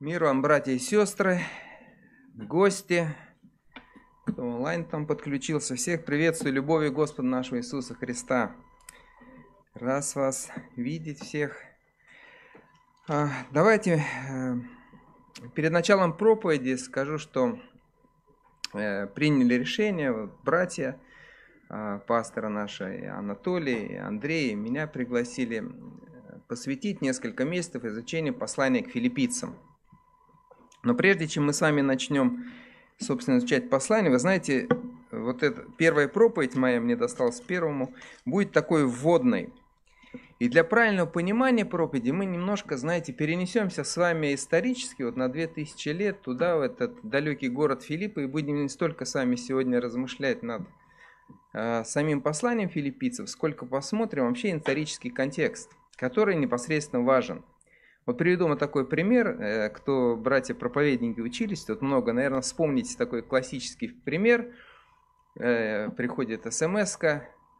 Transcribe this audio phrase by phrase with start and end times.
[0.00, 1.40] Мир вам, братья и сестры,
[2.32, 3.12] гости,
[4.26, 5.74] кто онлайн там подключился.
[5.74, 8.54] Всех приветствую любовью Господа нашего Иисуса Христа.
[9.74, 11.56] Раз вас видеть всех.
[13.08, 14.54] А, давайте э,
[15.56, 17.58] перед началом проповеди скажу, что
[18.74, 21.00] э, приняли решение, братья,
[21.68, 29.56] а, пастора наши, Анатолий, Андрей, меня пригласили э, посвятить несколько месяцев изучению послания к филиппийцам–
[30.82, 32.46] но прежде чем мы с вами начнем,
[32.98, 34.68] собственно, изучать послание, вы знаете,
[35.10, 39.52] вот эта первая проповедь моя, мне досталась первому, будет такой вводной.
[40.38, 45.88] И для правильного понимания проповеди мы немножко, знаете, перенесемся с вами исторически вот на 2000
[45.88, 50.44] лет туда, в этот далекий город Филиппа, и будем не столько с вами сегодня размышлять
[50.44, 50.62] над
[51.54, 57.42] э, самим посланием филиппийцев, сколько посмотрим вообще исторический контекст, который непосредственно важен–
[58.08, 59.28] вот приведу вам такой пример.
[59.38, 64.54] Э, кто братья-проповедники учились, тут много, наверное, вспомните такой классический пример.
[65.38, 66.98] Э, приходит смс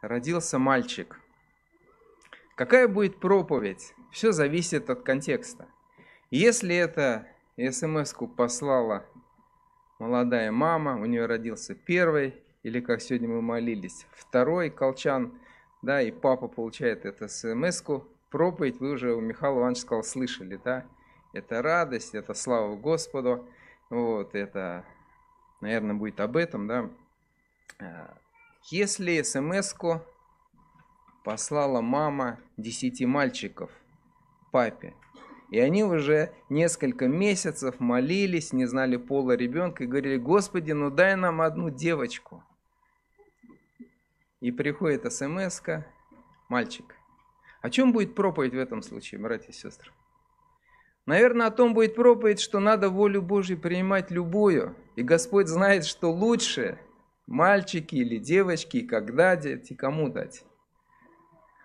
[0.00, 1.20] родился мальчик.
[2.56, 3.92] Какая будет проповедь?
[4.11, 5.67] Все зависит от контекста.
[6.31, 7.27] Если это
[7.58, 9.05] смс послала
[9.98, 15.39] молодая мама, у нее родился первый, или как сегодня мы молились, второй колчан,
[15.83, 17.83] да, и папа получает эту смс
[18.31, 20.87] проповедь вы уже у Михаила Ивановича сказал, слышали, да?
[21.33, 23.47] Это радость, это слава Господу,
[23.91, 24.85] вот, это,
[25.61, 26.91] наверное, будет об этом, да?
[27.81, 28.17] А,
[28.70, 29.75] если смс
[31.25, 33.70] послала мама десяти мальчиков
[34.51, 34.95] папе,
[35.51, 41.17] и они уже несколько месяцев молились, не знали пола ребенка и говорили, Господи, ну дай
[41.17, 42.42] нам одну девочку.
[44.41, 45.63] И приходит смс
[46.48, 46.95] мальчик,
[47.61, 49.92] о чем будет проповедь в этом случае, братья и сестры?
[51.06, 54.77] Наверное, о том будет проповедь, что надо волю Божью принимать любую.
[54.95, 56.79] И Господь знает, что лучше
[57.27, 60.45] мальчики или девочки, когда дать и кому дать.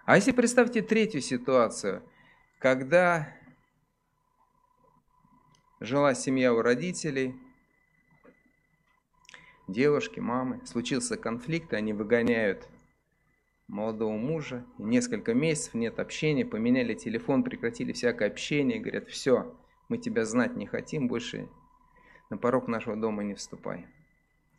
[0.05, 2.03] А если представьте третью ситуацию,
[2.59, 3.35] когда
[5.79, 7.35] жила семья у родителей,
[9.67, 12.69] девушки, мамы, случился конфликт, и они выгоняют
[13.73, 19.57] молодого мужа, несколько месяцев нет общения, поменяли телефон, прекратили всякое общение, говорят, все,
[19.89, 21.49] мы тебя знать не хотим, больше
[22.29, 23.87] на порог нашего дома не вступай.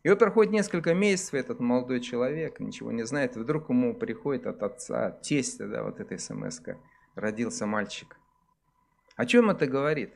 [0.03, 4.63] И вот проходит несколько месяцев, этот молодой человек ничего не знает, вдруг ему приходит от
[4.63, 6.77] отца, от тестя, да, вот эта смс -ка,
[7.15, 8.17] родился мальчик.
[9.17, 10.13] О чем это говорит?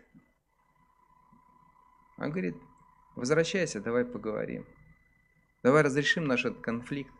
[2.19, 2.57] Он говорит,
[3.15, 4.67] возвращайся, давай поговорим.
[5.63, 7.13] Давай разрешим наш этот конфликт.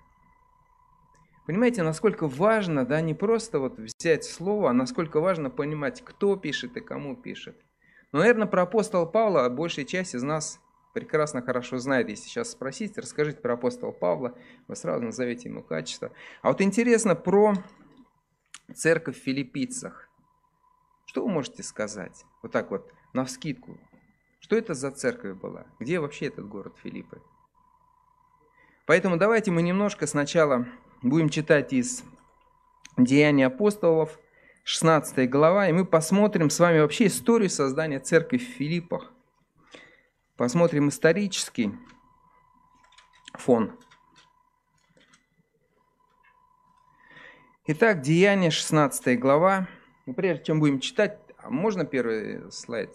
[1.49, 6.77] Понимаете, насколько важно, да, не просто вот взять слово, а насколько важно понимать, кто пишет
[6.77, 7.57] и кому пишет.
[8.13, 10.61] Но, наверное, про апостола Павла большая часть из нас
[10.93, 12.11] прекрасно хорошо знает.
[12.11, 14.37] Если сейчас спросить, расскажите про апостола Павла,
[14.67, 16.13] вы сразу назовете ему качество.
[16.43, 17.55] А вот интересно про
[18.75, 20.11] церковь в филиппийцах.
[21.07, 22.27] Что вы можете сказать?
[22.43, 23.79] Вот так вот, на вскидку.
[24.41, 25.65] Что это за церковь была?
[25.81, 27.23] Где вообще этот город Филиппы?
[28.85, 30.67] Поэтому давайте мы немножко сначала
[31.03, 32.03] Будем читать из
[32.97, 34.19] Деяний апостолов,
[34.65, 39.13] 16 глава, и мы посмотрим с вами вообще историю создания церкви в Филиппах.
[40.37, 41.73] Посмотрим исторический
[43.35, 43.79] фон.
[47.69, 49.69] Итак, Деяние, 16 глава.
[50.07, 52.91] И прежде чем будем читать, а можно первый слайд?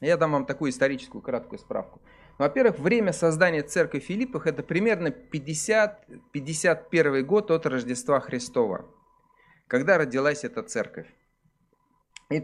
[0.00, 2.00] Я дам вам такую историческую краткую справку.
[2.38, 8.86] Во-первых, время создания церкви в Филиппах это примерно 50-51 год от Рождества Христова,
[9.68, 11.06] когда родилась эта церковь.
[12.30, 12.42] И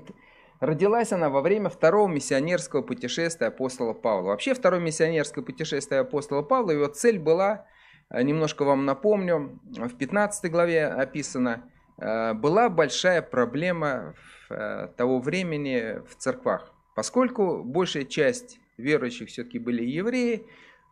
[0.60, 4.28] родилась она во время второго миссионерского путешествия апостола Павла.
[4.28, 7.66] Вообще, второе миссионерское путешествие апостола Павла, его цель была,
[8.10, 11.68] э, немножко вам напомню, в 15 главе описано,
[11.98, 14.14] э, была большая проблема
[14.50, 16.72] э, того времени в церквах.
[16.94, 20.46] Поскольку большая часть верующих все-таки были евреи,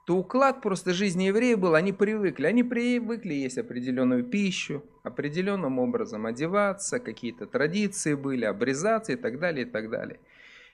[0.07, 2.47] то уклад просто жизни евреев был, они привыкли.
[2.47, 9.67] Они привыкли есть определенную пищу, определенным образом одеваться, какие-то традиции были, обрезаться и так далее,
[9.67, 10.19] и так далее.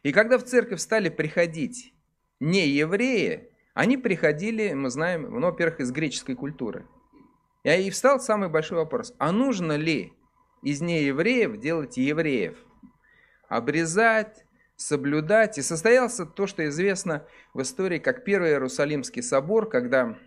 [0.05, 1.93] И когда в церковь стали приходить
[2.39, 6.87] не евреи, они приходили, мы знаем, ну, во-первых, из греческой культуры.
[7.65, 10.13] И встал самый большой вопрос, а нужно ли
[10.63, 12.57] из неевреев делать евреев?
[13.49, 14.45] Обрезать,
[14.87, 15.59] соблюдать.
[15.59, 20.19] И состоялся то, что известно в истории как Первый Иерусалимский собор, когда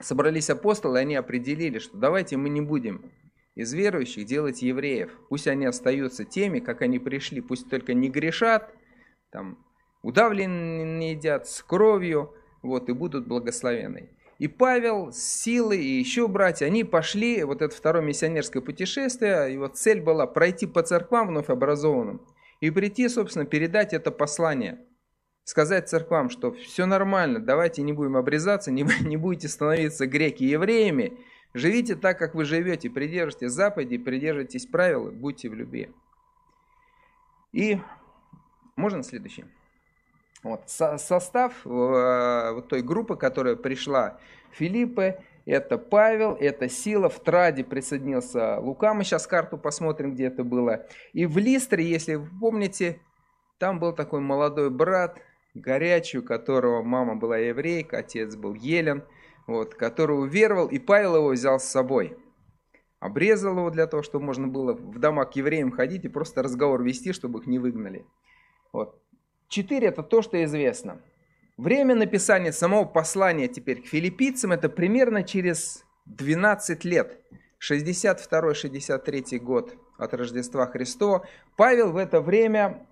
[0.00, 3.10] собрались апостолы, они определили, что давайте мы не будем
[3.56, 5.10] из верующих делать евреев.
[5.28, 8.72] Пусть они остаются теми, как они пришли, пусть только не грешат,
[9.30, 9.58] там,
[10.02, 12.32] удавленные не едят, с кровью,
[12.62, 14.10] вот, и будут благословены.
[14.38, 20.00] И Павел, Силы и еще братья, они пошли, вот это второе миссионерское путешествие, его цель
[20.00, 22.24] была пройти по церквам вновь образованным
[22.60, 24.78] и прийти, собственно, передать это послание.
[25.44, 31.18] Сказать церквам, что все нормально, давайте не будем обрезаться, не, не будете становиться греки евреями,
[31.54, 35.90] живите так, как вы живете, придерживайтесь заповедей, придерживайтесь правил, будьте в любви.
[37.52, 37.80] И
[38.76, 39.44] можно следующий?
[40.42, 44.18] Вот, со состав э, вот той группы, которая пришла,
[44.52, 45.18] Филиппы,
[45.50, 50.86] это Павел, это Сила, в Траде присоединился Лука, мы сейчас карту посмотрим, где это было.
[51.12, 53.00] И в Листре, если вы помните,
[53.58, 55.18] там был такой молодой брат,
[55.54, 59.02] горячий, у которого мама была еврейка, отец был Елен,
[59.48, 62.16] вот, который уверовал, и Павел его взял с собой.
[63.00, 66.84] Обрезал его для того, чтобы можно было в дома к евреям ходить и просто разговор
[66.84, 68.06] вести, чтобы их не выгнали.
[68.72, 69.02] Вот.
[69.48, 71.02] 4 это то, что известно.
[71.60, 77.20] Время написания самого послания теперь к филиппийцам это примерно через 12 лет.
[77.60, 81.28] 62-63 год от Рождества Христова.
[81.58, 82.88] Павел в это время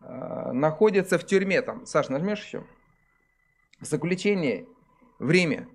[0.00, 1.60] э, находится в тюрьме.
[1.60, 2.62] Там, Саш, нажмешь еще?
[3.80, 4.68] В заключении
[5.18, 5.66] в Риме.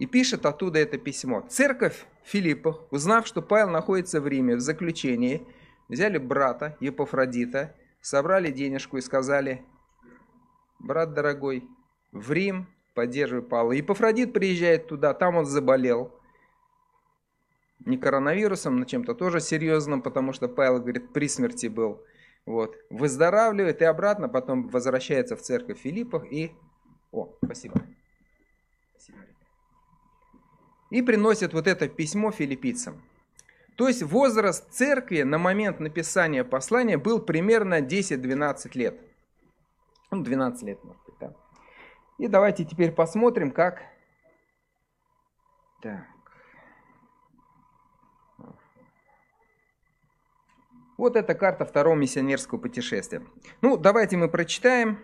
[0.00, 1.42] И пишет оттуда это письмо.
[1.48, 5.46] Церковь Филиппов, узнав, что Павел находится в Риме в заключении,
[5.88, 7.76] взяли брата Епофродита–
[8.06, 9.64] собрали денежку и сказали,
[10.78, 11.68] брат дорогой,
[12.12, 13.72] в Рим поддерживай Павла.
[13.72, 16.12] И Пафродит приезжает туда, там он заболел.
[17.84, 22.02] Не коронавирусом, но чем-то тоже серьезным, потому что Павел, говорит, при смерти был.
[22.46, 22.76] Вот.
[22.90, 26.52] Выздоравливает и обратно потом возвращается в церковь Филиппов и...
[27.12, 27.82] О, спасибо.
[28.92, 29.18] спасибо.
[30.90, 33.02] И приносит вот это письмо филиппийцам.
[33.76, 39.00] То есть возраст церкви на момент написания послания был примерно 10-12 лет.
[40.16, 41.34] Ну, 12 лет, может быть, да.
[42.16, 43.82] И давайте теперь посмотрим, как...
[45.82, 46.06] Так.
[50.96, 53.22] Вот эта карта второго миссионерского путешествия.
[53.60, 54.98] Ну, давайте мы прочитаем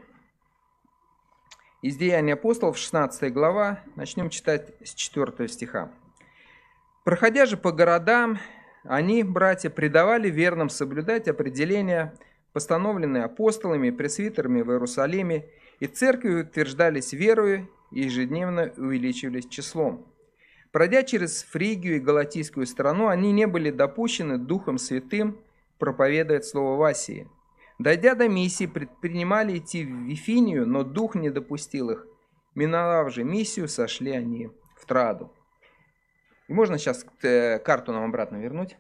[1.82, 3.80] из Деяния апостолов, 16 глава.
[3.96, 5.92] Начнем читать с 4 стиха.
[7.04, 8.38] «Проходя же по городам,
[8.84, 12.16] они, братья, предавали верным соблюдать определения,
[12.52, 15.46] постановленные апостолами и пресвитерами в Иерусалиме,
[15.80, 20.06] и церкви утверждались верою и ежедневно увеличивались числом.
[20.70, 25.38] Пройдя через Фригию и Галатийскую страну, они не были допущены Духом Святым
[25.78, 27.28] проповедовать Слово в.
[27.78, 32.06] Дойдя до миссии, предпринимали идти в Вифинию, но Дух не допустил их.
[32.54, 35.32] Миновав же миссию, сошли они в Траду.
[36.48, 38.76] И можно сейчас э, карту нам обратно вернуть.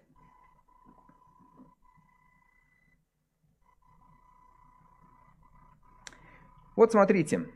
[6.74, 7.48] Вот смотрите,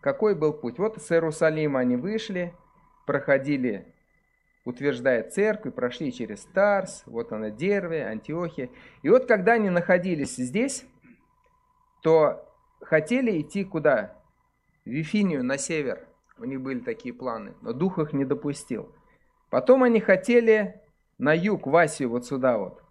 [0.00, 0.78] какой был путь.
[0.78, 2.54] Вот с Иерусалима они вышли,
[3.06, 3.86] проходили,
[4.64, 8.70] утверждая церковь, прошли через Тарс, вот она Дерве, Антиохия.
[9.02, 10.84] И вот когда они находились здесь,
[12.02, 12.46] то
[12.80, 14.20] хотели идти куда?
[14.84, 16.06] В Вифинию на север.
[16.36, 18.94] У них были такие планы, но дух их не допустил.
[19.48, 20.82] Потом они хотели
[21.16, 22.82] на юг, в Асию, вот сюда вот.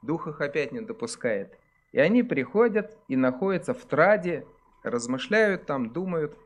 [0.00, 1.58] Дух их опять не допускает.
[1.92, 4.46] И они приходят и находятся в Траде,
[4.82, 6.36] размышляют там, думают.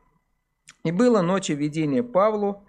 [0.84, 2.64] И было ночью видение Павлу,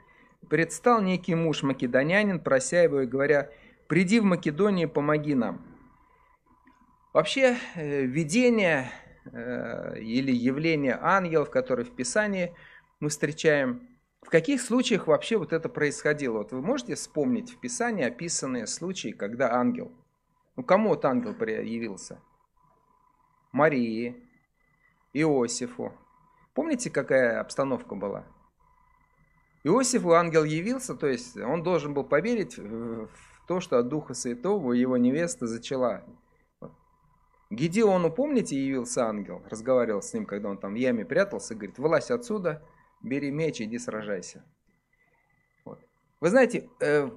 [0.50, 3.50] предстал некий муж македонянин, прося его и говоря,
[3.88, 5.62] «Приди в Македонию, помоги нам».
[7.14, 8.92] Вообще, э, видение
[9.26, 12.54] э, или явление ангелов, которые в Писании–
[13.00, 13.88] мы встречаем.
[14.22, 16.40] В каких случаях вообще вот это происходило?
[16.40, 19.92] Вот вы можете вспомнить в Писании описанные случаи, когда ангел,
[20.56, 22.20] ну кому вот ангел явился?
[23.52, 24.16] Марии,
[25.14, 25.94] Иосифу.
[26.54, 28.26] Помните, какая обстановка была?
[29.64, 33.10] Иосифу ангел явился, то есть он должен был поверить в
[33.48, 36.04] то, что от Духа Святого его невеста зачала.
[37.50, 42.12] Гедеону, помните, явился ангел, разговаривал с ним, когда он там в яме прятался, говорит, вылазь
[42.12, 42.62] отсюда,
[43.02, 44.44] бери меч, иди сражайся.
[45.64, 45.80] Вот.
[46.20, 47.10] Вы знаете, э,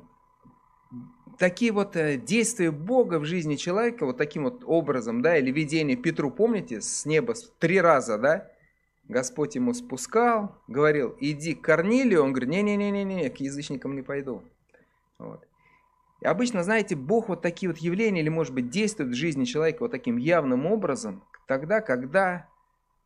[1.41, 5.97] такие вот э, действия Бога в жизни человека, вот таким вот образом, да, или видение
[5.97, 8.51] Петру, помните, с неба три раза, да,
[9.09, 14.43] Господь ему спускал, говорил, иди к Корнилию, он говорит, не-не-не-не, к язычникам не пойду.
[15.19, 15.43] Вот.
[16.21, 19.79] И обычно, знаете, Бог вот такие вот явления или, может быть, действует в жизни человека
[19.81, 22.49] вот таким явным образом, тогда, когда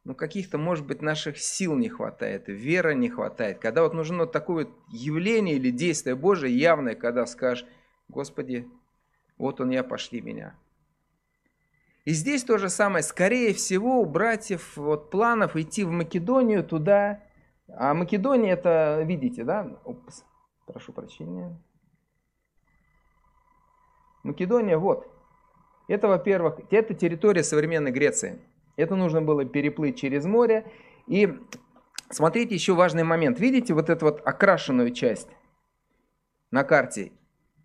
[0.02, 3.60] ну, каких-то, может быть, наших сил не хватает, веры не хватает.
[3.60, 7.64] Когда вот нужно вот такое вот явление или действие Божие явное, когда скажешь,
[8.14, 8.68] Господи,
[9.38, 10.54] вот он я, пошли меня.
[12.04, 13.02] И здесь то же самое.
[13.02, 17.22] Скорее всего, у братьев вот планов идти в Македонию туда.
[17.66, 19.80] А Македония это, видите, да?
[19.84, 20.22] Опс,
[20.66, 21.58] прошу прощения.
[24.22, 25.10] Македония, вот.
[25.88, 28.38] Это, во-первых, это территория современной Греции.
[28.76, 30.70] Это нужно было переплыть через море.
[31.08, 31.36] И
[32.10, 33.40] смотрите, еще важный момент.
[33.40, 35.28] Видите вот эту вот окрашенную часть
[36.52, 37.10] на карте?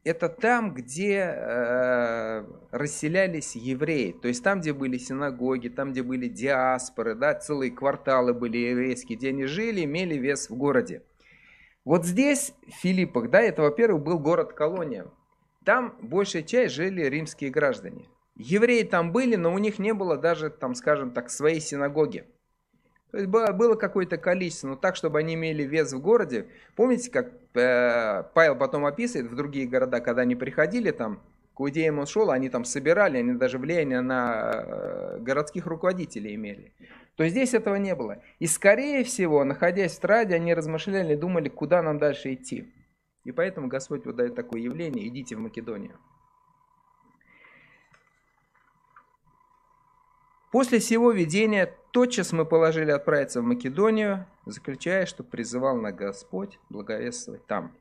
[0.06, 4.13] Это там, где э, расселялись евреи.
[4.13, 9.18] То есть там, где были синагоги, там, где были диаспоры, да, целые кварталы были еврейские,
[9.18, 11.03] где они жили, имели вес в городе.
[11.84, 15.08] Вот здесь, в Филиппах, да, это, во-первых, был город-колония.
[15.65, 18.08] Там большая часть жили римские граждане.
[18.36, 22.25] Евреи там были, но у них не было даже, там, скажем так, своей синагоги.
[23.12, 26.48] То есть было, какое-то количество, но так, чтобы они имели вес в городе.
[26.75, 31.20] Помните, как э, Павел потом описывает в другие города, когда они приходили там,
[31.56, 36.72] к иудеям он шел, они там собирали, они даже влияние на э, городских руководителей имели.
[37.16, 38.22] То здесь этого не было.
[38.38, 42.72] И скорее всего, находясь в страде, они размышляли, думали, куда нам дальше идти.
[43.24, 45.98] И поэтому Господь вот дает такое явление, идите в Македонию.
[50.51, 57.46] После всего видения тотчас мы положили отправиться в Македонию, заключая, что призывал на Господь благовествовать
[57.46, 57.72] там.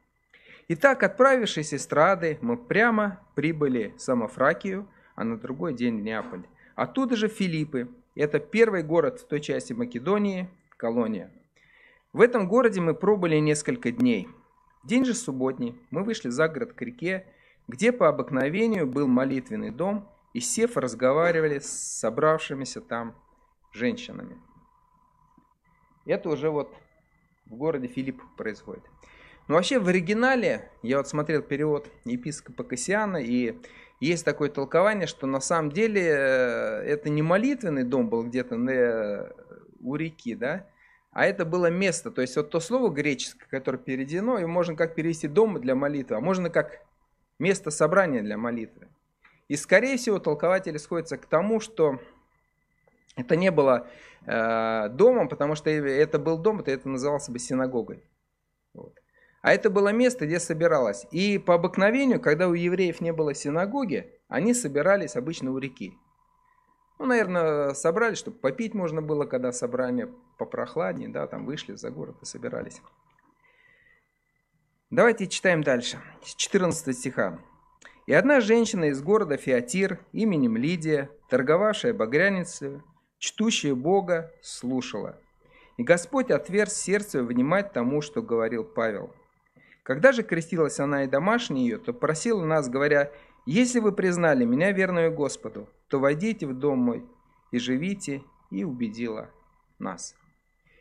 [0.69, 6.43] Итак, отправившись из Страды, мы прямо прибыли в Самофракию, а на другой день в Неаполь.
[6.75, 7.89] Оттуда же Филиппы.
[8.15, 11.33] Это первый город в той части Македонии, колония.
[12.13, 14.29] В этом городе мы пробыли несколько дней.
[14.85, 17.25] День же субботний мы вышли за город к реке,
[17.67, 23.15] где по обыкновению был молитвенный дом– и сев разговаривали с собравшимися там
[23.73, 24.37] женщинами.
[26.07, 26.75] Это уже вот
[27.47, 28.85] в городе Филипп происходит.
[29.47, 33.59] Но вообще в оригинале, я вот смотрел перевод епископа Кассиана, и
[34.01, 39.33] есть такое толкование, что на самом деле э, это не молитвенный дом был где-то на,
[39.81, 40.67] у реки, да,
[41.13, 42.11] а это было место.
[42.11, 46.17] То есть вот то слово греческое, которое переведено, его можно как перевести дом для молитвы,
[46.17, 46.81] а можно как
[47.39, 48.89] место собрания для молитвы.
[49.49, 51.99] И, скорее всего, толкователи сходятся к тому, что
[53.17, 53.89] это не было
[54.27, 58.03] э, домом, потому что это был дом, то это назывался бы синагогой.
[58.75, 58.95] Вот.
[59.41, 61.07] А это было место, где собиралось.
[61.11, 65.97] И по обыкновению, когда у евреев не было синагоги, они собирались обычно у реки.
[66.99, 72.17] Ну, наверное, собрались, чтобы попить можно было, когда собрание попрохладнее, да, там вышли за город
[72.23, 72.83] и собирались.
[74.91, 77.39] Давайте читаем дальше, с 14 стиха.
[78.09, 82.81] И одна женщина из города Феатир именем Лидия, торговавшая багряницей,
[83.19, 85.21] чтущая Бога, слушала.
[85.77, 89.15] И Господь отверз сердце внимать тому, что говорил Павел.
[89.83, 93.13] Когда же крестилась она и домашняя ее, то просила нас, говоря,
[93.45, 97.05] «Если вы признали меня верную Господу, то войдите в дом мой
[97.51, 99.29] и живите», и убедила
[99.79, 100.17] нас.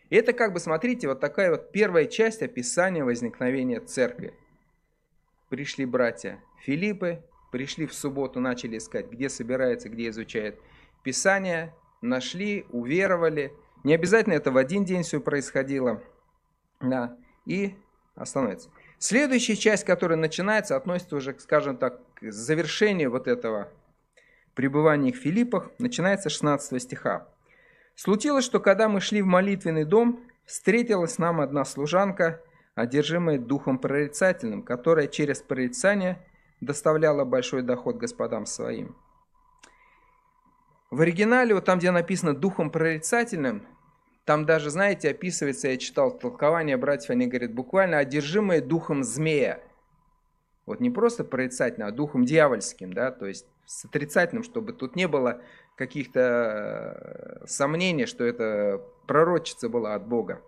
[0.09, 4.33] И это как бы, смотрите, вот такая вот первая часть описания возникновения церкви.
[5.49, 10.59] Пришли братья Филиппы пришли в субботу, начали искать, где собирается, где изучает
[11.03, 13.53] Писание, нашли, уверовали.
[13.83, 16.01] Не обязательно это в один день все происходило.
[16.81, 17.75] Да, и
[18.15, 18.69] остановится.
[18.99, 23.69] Следующая часть, которая начинается, относится уже, скажем так, к завершению вот этого
[24.53, 27.27] пребывания в Филиппах, начинается 16 стиха.
[27.95, 32.41] «Случилось, что когда мы шли в молитвенный дом, встретилась нам одна служанка,
[32.75, 36.19] одержимая духом прорицательным, которая через прорицание
[36.61, 38.95] доставляла большой доход господам своим.
[40.89, 43.67] В оригинале, вот там, где написано «духом прорицательным»,
[44.25, 49.61] там даже, знаете, описывается, я читал толкование братьев, они говорят, буквально одержимые духом змея.
[50.65, 55.07] Вот не просто прорицательным, а духом дьявольским, да, то есть с отрицательным, чтобы тут не
[55.07, 55.41] было
[55.77, 60.41] каких-то э, сомнений, что это пророчица была от Бога.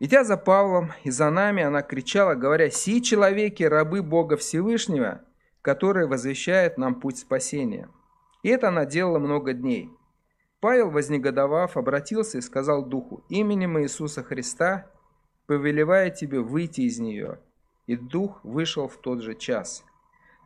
[0.00, 5.24] Идя за Павлом и за нами, она кричала, говоря, «Си человеки, рабы Бога Всевышнего,
[5.60, 7.88] которые возвещают нам путь спасения».
[8.44, 9.90] И это она делала много дней.
[10.60, 14.90] Павел, вознегодовав, обратился и сказал Духу, «Именем Иисуса Христа
[15.46, 17.40] повелевая тебе выйти из нее».
[17.86, 19.84] И Дух вышел в тот же час.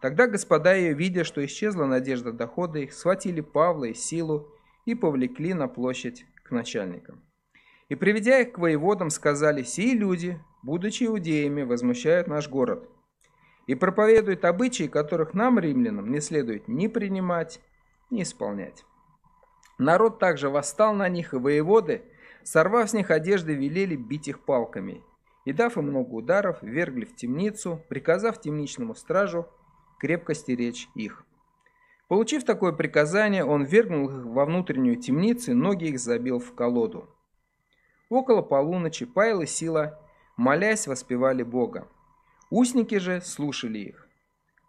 [0.00, 4.49] Тогда господа ее, видя, что исчезла надежда дохода их, схватили Павла и Силу
[4.87, 7.23] и повлекли на площадь к начальникам.
[7.92, 12.88] И приведя их к воеводам, сказали, «Сии люди, будучи иудеями, возмущают наш город
[13.66, 17.61] и проповедуют обычаи, которых нам, римлянам, не следует ни принимать,
[18.08, 18.87] ни исполнять».
[19.76, 22.00] Народ также восстал на них, и воеводы,
[22.42, 25.02] сорвав с них одежды, велели бить их палками.
[25.44, 29.46] И дав им много ударов, вергли в темницу, приказав темничному стражу
[30.00, 31.26] крепко стеречь их.
[32.08, 37.11] Получив такое приказание, он вергнул их во внутреннюю темницу, и ноги их забил в колоду.
[38.12, 39.99] Около полуночи Павел и Сила,
[40.37, 41.88] молясь, воспевали Бога.
[42.50, 44.07] Усники же слушали их.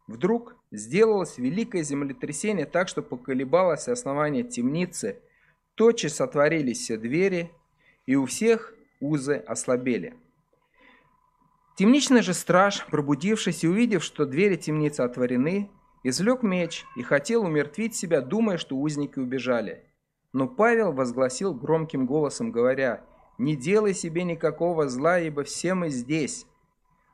[0.07, 5.19] Вдруг сделалось великое землетрясение так, что поколебалось основание темницы,
[5.75, 7.51] тотчас отворились все двери,
[8.05, 10.13] и у всех узы ослабели.
[11.75, 15.69] Темничный же страж, пробудившись и увидев, что двери темницы отворены,
[16.03, 19.83] извлек меч и хотел умертвить себя, думая, что узники убежали.
[20.31, 23.03] Но Павел возгласил громким голосом, говоря,
[23.37, 26.45] «Не делай себе никакого зла, ибо все мы здесь».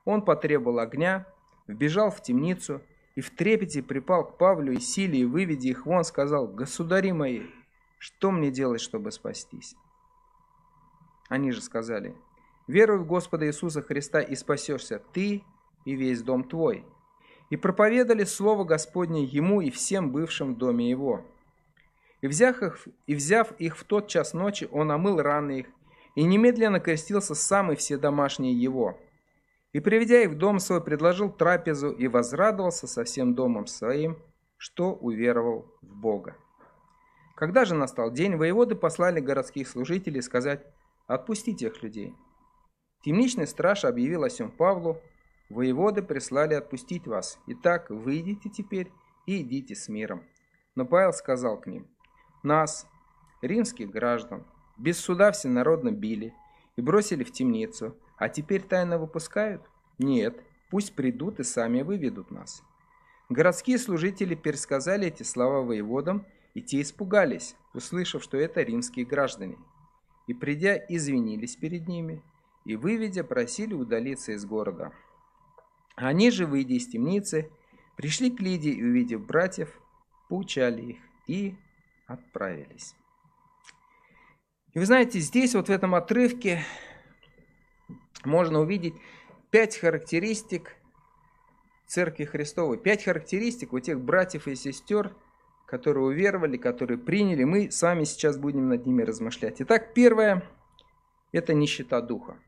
[0.05, 1.25] Он потребовал огня,
[1.67, 2.81] вбежал в темницу
[3.15, 7.43] и в трепете припал к Павлу и Силе, и, выведя их вон, сказал, «Государи мои,
[7.97, 9.75] что мне делать, чтобы спастись?»
[11.29, 12.15] Они же сказали,
[12.67, 15.43] «Веруй в Господа Иисуса Христа и спасешься ты
[15.85, 16.85] и весь дом твой».
[17.49, 21.25] И проповедали Слово Господне ему и всем бывшим в доме его.
[22.21, 25.67] И взяв, их, и взяв их в тот час ночи, он омыл раны их,
[26.19, 28.99] и немедленно крестился сам и все домашние его.
[29.71, 34.17] И, приведя их в дом свой, предложил трапезу и возрадовался со всем домом своим,
[34.57, 36.35] что уверовал в Бога.
[37.37, 40.65] Когда же настал день, воеводы послали городских служителей сказать
[41.07, 42.13] «Отпустите их людей».
[43.01, 45.01] Темничный страж объявил о сем Павлу,
[45.49, 47.39] воеводы прислали отпустить вас.
[47.47, 48.91] Итак, выйдите теперь
[49.25, 50.25] и идите с миром.
[50.75, 51.87] Но Павел сказал к ним,
[52.43, 52.85] нас,
[53.41, 54.43] римских граждан,
[54.79, 56.33] без суда всенародно били
[56.75, 59.61] и бросили в темницу, а теперь тайно выпускают?
[59.97, 62.63] Нет, пусть придут и сами выведут нас.
[63.29, 69.57] Городские служители пересказали эти слова воеводам, и те испугались, услышав, что это римские граждане.
[70.27, 72.23] И придя, извинились перед ними,
[72.65, 74.91] и выведя, просили удалиться из города.
[75.95, 77.51] Они же, выйдя из темницы,
[77.97, 79.79] пришли к Лидии и, увидев братьев,
[80.27, 81.55] поучали их и
[82.07, 82.95] отправились.
[84.79, 86.63] И вы знаете, здесь вот в этом отрывке
[88.23, 88.93] можно увидеть
[89.51, 90.77] пять характеристик
[91.85, 92.77] Церкви Христовой.
[92.77, 95.13] Пять характеристик у тех братьев и сестер,
[95.65, 97.43] которые уверовали, которые приняли.
[97.43, 99.57] Мы с вами сейчас будем над ними размышлять.
[99.59, 100.43] Итак, первое–
[101.33, 102.39] это нищета духа.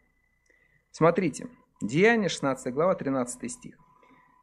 [0.92, 1.50] Смотрите,
[1.82, 3.78] Деяние, 16 глава, 13 стих.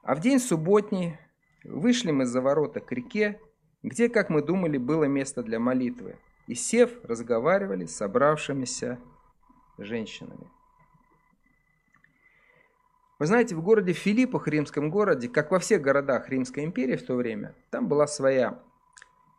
[0.03, 1.17] «А в день субботний
[1.65, 3.41] вышли мы за ворота к реке,
[3.83, 8.99] где, как мы думали, было место для молитвы, и, сев, разговаривали с собравшимися
[9.79, 10.51] женщинами».
[13.19, 17.15] Вы знаете, в городе Филиппах, римском городе, как во всех городах Римской империи в то
[17.15, 18.63] время, там была своя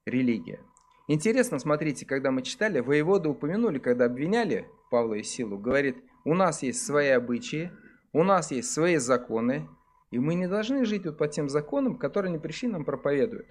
[0.06, 0.60] религия.
[1.08, 6.62] Интересно, смотрите, когда мы читали, воеводы упомянули, когда обвиняли Павла и Силу, говорит, у нас
[6.62, 7.72] есть свои обычаи,
[8.12, 9.68] у нас есть свои законы,
[10.12, 13.48] и мы не должны жить вот по тем законам, которые они пришли нам проповедуют.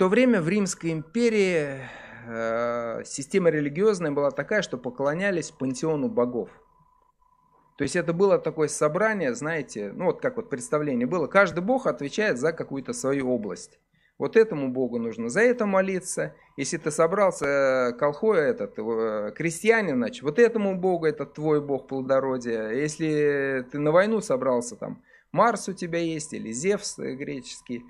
[0.00, 1.78] То время в Римской империи
[2.26, 6.48] э, система религиозная была такая, что поклонялись пантеону богов–
[7.76, 11.86] то есть это было такое собрание, знаете, ну вот как вот представление было, каждый бог
[11.86, 13.78] отвечает за какую-то свою область.
[14.18, 16.34] Вот этому богу нужно за это молиться.
[16.58, 21.88] Если ты собрался э, колхой этот, э, крестьянин, значит, вот этому богу, это твой бог
[21.88, 22.70] плодородия.
[22.70, 27.84] Если ты на войну собрался, там, Марс у тебя есть, или Зевс греческий.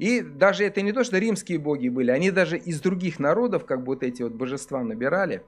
[0.00, 3.80] И даже это не то, что римские боги были, они даже из других народов, как
[3.80, 5.42] бы вот эти вот божества набирали.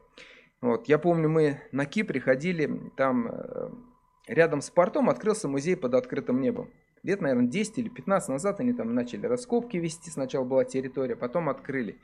[0.61, 3.71] Вот, я помню, мы на Кипре ходили, там э,
[4.27, 6.69] рядом с портом открылся музей под открытым небом.
[7.03, 10.11] Лет, наверное, 10 или 15 назад они там начали раскопки вести.
[10.11, 11.97] Сначала была территория, потом открыли.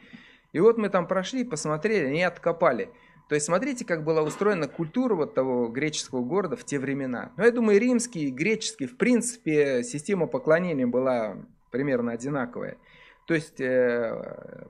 [0.55, 2.89] И вот мы там прошли, посмотрели, они откопали.
[3.29, 7.31] То есть смотрите, как была устроена культура вот того греческого города в те времена.
[7.37, 11.37] Ну, я думаю, римский, греческий, в принципе, система поклонения была
[11.71, 12.79] примерно одинаковая.
[13.27, 14.67] То есть э,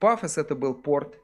[0.00, 1.18] Пафос это был порт,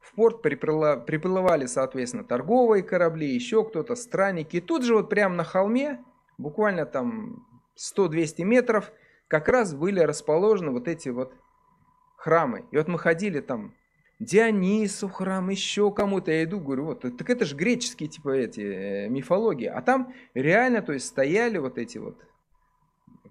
[0.00, 4.56] в порт приплывали, соответственно, торговые корабли, еще кто-то, странники.
[4.56, 6.02] И тут же вот прямо на холме,
[6.38, 8.92] буквально там 100-200 метров,
[9.28, 11.32] как раз были расположены вот эти вот
[12.16, 12.66] храмы.
[12.72, 13.74] И вот мы ходили там,
[14.18, 16.30] Дионису храм, еще кому-то.
[16.30, 19.66] Я иду, говорю, вот, так это же греческие типа эти э, мифологии.
[19.66, 22.18] А там реально, то есть стояли вот эти вот,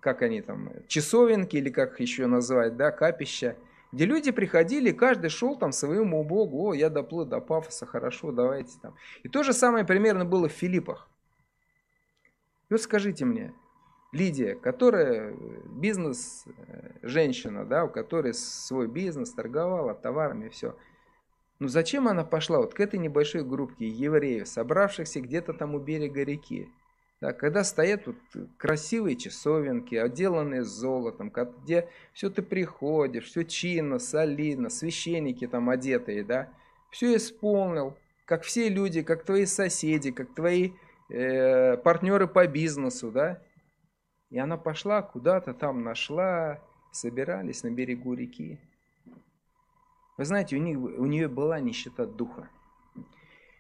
[0.02, 3.58] как они там, часовенки или как еще называют, да, капища
[3.92, 8.78] где люди приходили, каждый шел там своему богу, о, я доплыл до пафоса, хорошо, давайте
[8.82, 8.96] там.
[9.24, 11.10] И то же самое примерно было в Филиппах.
[12.70, 13.54] И вот скажите мне,
[14.12, 15.36] Лидия, которая
[15.66, 20.78] бизнес-женщина, да, у которой свой бизнес, торговала товарами, все.
[21.58, 26.24] Ну зачем она пошла вот к этой небольшой группке евреев, собравшихся где-то там у берега
[26.24, 26.72] реки?
[27.22, 28.16] Да, когда стоят вот
[28.58, 36.48] красивые часовенки, отделанные золотом, где все ты приходишь, все чинно, солидно, священники там одетые, да,
[36.90, 40.72] все исполнил, как все люди, как твои соседи, как твои
[41.10, 43.42] э, партнеры по бизнесу, да.
[44.30, 48.60] И она пошла куда-то там нашла, собирались на берегу реки.
[50.18, 52.50] Вы знаете, у, них, у нее была нищета духа.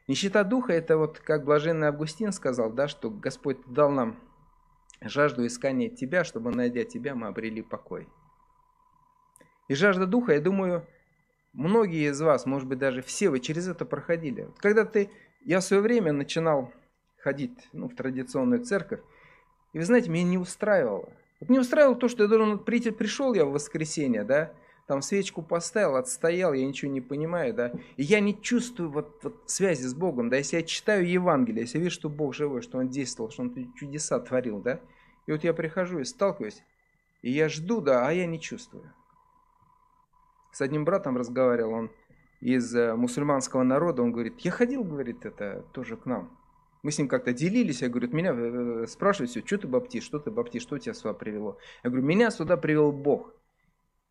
[0.09, 4.17] Нищета духа, это вот как блаженный Августин сказал, да, что Господь дал нам
[5.01, 8.09] жажду искания Тебя, чтобы, найдя Тебя, мы обрели покой.
[9.67, 10.83] И жажда духа, я думаю,
[11.53, 14.45] многие из вас, может быть, даже все вы через это проходили.
[14.45, 15.11] Вот когда ты,
[15.45, 16.73] я в свое время начинал
[17.19, 19.01] ходить ну, в традиционную церковь,
[19.73, 21.13] и вы знаете, меня не устраивало.
[21.39, 24.53] Вот не устраивало то, что я должен прийти, пришел я в воскресенье, да,
[24.89, 29.43] там свечку поставил, отстоял, я ничего не понимаю, да, и я не чувствую вот, вот
[29.45, 32.79] связи с Богом, да, если я читаю Евангелие, если я вижу, что Бог живой, что
[32.79, 34.79] Он действовал, что Он чудеса творил, да,
[35.27, 36.63] и вот я прихожу и сталкиваюсь,
[37.21, 38.91] и я жду, да, а я не чувствую.
[40.53, 41.91] С одним братом разговаривал, он
[42.41, 46.35] из э, мусульманского народа, он говорит, я ходил, говорит, это тоже к нам,
[46.81, 50.17] мы с ним как-то делились, я говорю, меня э, спрашивают все, что ты баптист, что
[50.17, 51.59] ты баптист, что тебя сюда привело?
[51.83, 53.35] Я говорю, меня сюда привел Бог.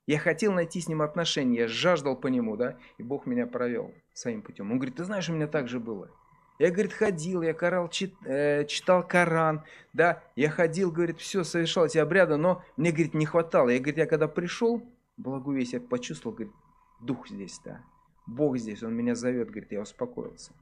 [0.09, 3.93] Я хотел найти с ним отношения, я жаждал по нему, да, и Бог меня провел
[4.15, 4.73] своим путем.
[4.73, 6.11] Он говорит, ты знаешь, у меня так же было.
[6.59, 11.85] Я, говорит, ходил, я корал, чит, э, читал Коран, да, я ходил, говорит, все, совершал
[11.85, 13.69] эти обряды, но мне, говорит, не хватало.
[13.69, 14.83] Я, говорит, я когда пришел,
[15.19, 16.55] благую я почувствовал, говорит,
[17.01, 17.85] дух здесь, да,
[18.27, 20.55] Бог здесь, он меня зовет, говорит, я успокоился.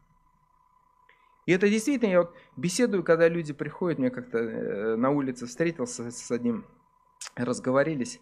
[1.46, 6.10] И это действительно, я вот беседую, когда люди приходят, мне как-то э, на улице встретился
[6.10, 6.66] с одним,
[7.36, 8.20] разговорились,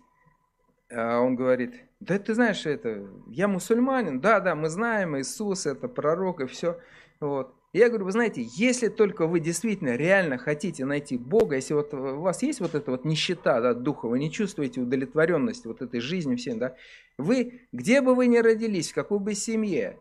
[0.90, 6.40] он говорит, да ты знаешь, это, я мусульманин, да, да, мы знаем, Иисус это пророк
[6.40, 6.78] и все.
[7.20, 7.54] Вот.
[7.72, 12.20] Я говорю, вы знаете, если только вы действительно реально хотите найти Бога, если вот у
[12.20, 16.36] вас есть вот эта вот нищета да, духа, вы не чувствуете удовлетворенность вот этой жизни
[16.36, 16.76] всем, да,
[17.18, 19.98] вы, где бы вы ни родились, в какой бы семье,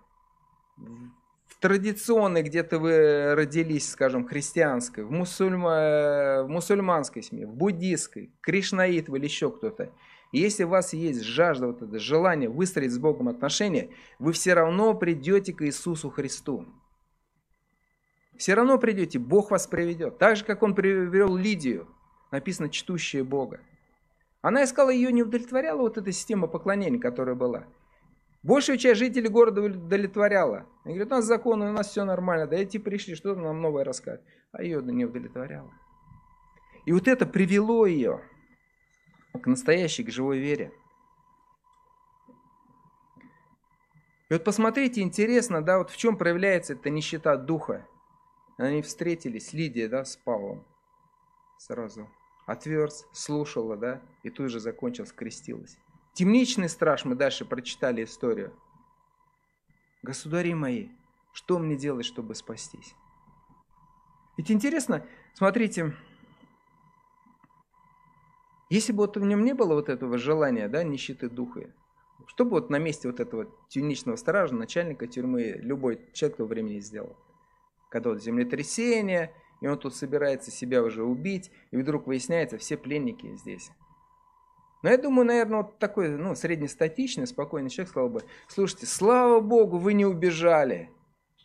[1.64, 9.18] традиционной, где-то вы родились, скажем, христианской, в, мусульма, в мусульманской семье, в буддийской, кришнаит вы
[9.18, 9.94] или еще кто-то,
[10.40, 14.94] если у вас есть жажда, вот это желание выстроить с Богом отношения, вы все равно
[14.96, 16.66] придете к Иисусу Христу.
[18.36, 20.18] Все равно придете, Бог вас приведет.
[20.18, 21.88] Так же, как Он привел Лидию,
[22.32, 23.62] написано «чтущая Бога».
[24.42, 27.66] Она искала, ее не удовлетворяла вот эта система поклонения, которая была.
[28.42, 30.66] Большую часть жителей города удовлетворяла.
[30.84, 33.86] Они говорят, у нас законы, у нас все нормально, да эти пришли, что нам новое
[33.86, 34.22] рассказать.
[34.52, 35.72] А ее не удовлетворяло.
[36.86, 38.22] И вот это привело ее
[39.42, 40.74] к настоящей, к живой вере.
[44.30, 47.88] И вот посмотрите, интересно, да, вот в чем проявляется эта нищета духа.
[48.58, 50.66] Они встретились, Лидия, да, с Павлом.
[51.58, 52.10] Сразу
[52.46, 55.78] отверз, слушала, да, и тут же закончилась, крестилась.
[56.14, 58.54] Темничный страж, мы дальше прочитали историю.
[60.04, 60.90] Государи мои,
[61.32, 62.96] что мне делать, чтобы спастись?
[64.38, 65.96] Ведь интересно, смотрите,
[68.70, 71.72] если бы вот в нем не было вот этого желания, да, нищеты духа,
[72.28, 76.80] что бы вот на месте вот этого темничного стража, начальника тюрьмы, любой человек того времени
[76.80, 77.18] сделал?
[77.90, 83.36] Когда вот землетрясение, и он тут собирается себя уже убить, и вдруг выясняется, все пленники
[83.36, 83.72] здесь.
[84.82, 89.78] Но я думаю, наверное, вот такой ну, среднестатичный, спокойный человек сказал бы, слушайте, слава богу,
[89.78, 90.90] вы не убежали.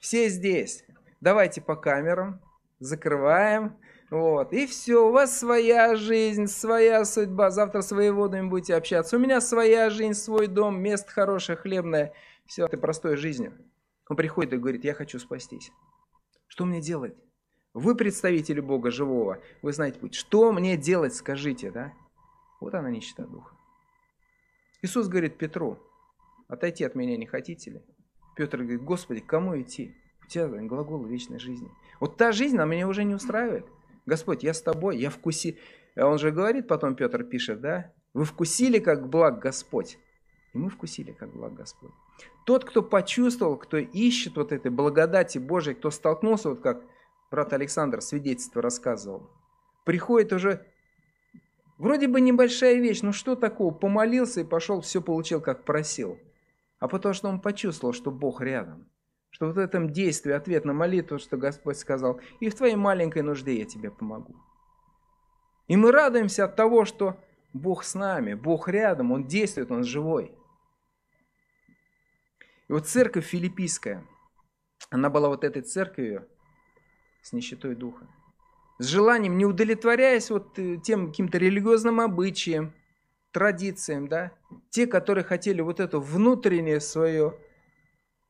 [0.00, 0.84] Все здесь.
[1.20, 2.40] Давайте по камерам,
[2.78, 3.76] закрываем.
[4.10, 7.50] Вот, и все, у вас своя жизнь, своя судьба.
[7.50, 9.16] Завтра с воеводами будете общаться.
[9.16, 12.14] У меня своя жизнь, свой дом, место хорошее, хлебное.
[12.46, 13.52] Все, это простой жизнью.
[14.08, 15.70] Он приходит и говорит, я хочу спастись.
[16.46, 17.14] Что мне делать?
[17.74, 20.14] Вы представители Бога живого, вы знаете путь.
[20.14, 21.92] Что мне делать, скажите, да?
[22.60, 23.54] Вот она нищета духа.
[24.80, 25.78] Иисус говорит Петру,
[26.48, 27.82] отойти от меня не хотите ли?
[28.36, 29.94] Петр говорит, Господи, к кому идти?
[30.24, 31.70] У тебя глагол вечной жизни.
[32.00, 33.66] Вот та жизнь, она меня уже не устраивает.
[34.06, 35.58] Господь, я с тобой, я вкуси.
[35.96, 37.92] А он же говорит, потом Петр пишет, да?
[38.14, 39.98] Вы вкусили, как благ Господь.
[40.54, 41.90] И мы вкусили, как благ Господь.
[42.46, 46.82] Тот, кто почувствовал, кто ищет вот этой благодати Божией, кто столкнулся, вот как
[47.30, 49.28] брат Александр свидетельство рассказывал,
[49.84, 50.66] приходит уже
[51.78, 53.72] Вроде бы небольшая вещь, но что такого?
[53.72, 56.18] Помолился и пошел, все получил, как просил.
[56.80, 58.88] А потому что он почувствовал, что Бог рядом.
[59.30, 63.22] Что вот в этом действии, ответ на молитву, что Господь сказал, и в твоей маленькой
[63.22, 64.34] нужде я тебе помогу.
[65.68, 67.20] И мы радуемся от того, что
[67.52, 70.32] Бог с нами, Бог рядом, Он действует, Он живой.
[72.68, 74.04] И вот церковь филиппийская,
[74.90, 76.26] она была вот этой церковью
[77.22, 78.06] с нищетой духа.
[78.78, 82.72] С желанием, не удовлетворяясь вот э, тем каким-то религиозным обычаям,
[83.32, 84.32] традициям, да,
[84.70, 87.38] те, которые хотели вот это внутреннее свое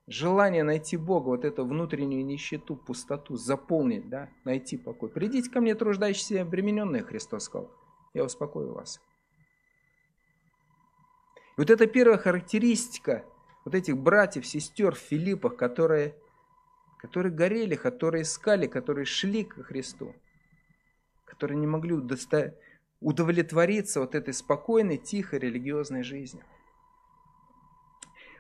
[0.09, 5.11] желание найти Бога, вот эту внутреннюю нищету, пустоту, заполнить, да, найти покой.
[5.11, 7.71] Придите ко мне, труждающиеся и обремененные, Христос сказал,
[8.15, 9.01] я успокою вас.
[11.57, 13.25] И вот это первая характеристика
[13.65, 16.15] вот этих братьев, сестер в Филиппах, которые,
[16.99, 20.15] которые горели, которые искали, которые шли к Христу,
[21.27, 21.95] которые не могли
[23.01, 26.45] удовлетвориться вот этой спокойной, тихой религиозной жизнью.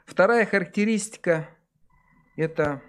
[0.06, 1.50] Вторая характеристика–
[2.38, 2.80] это...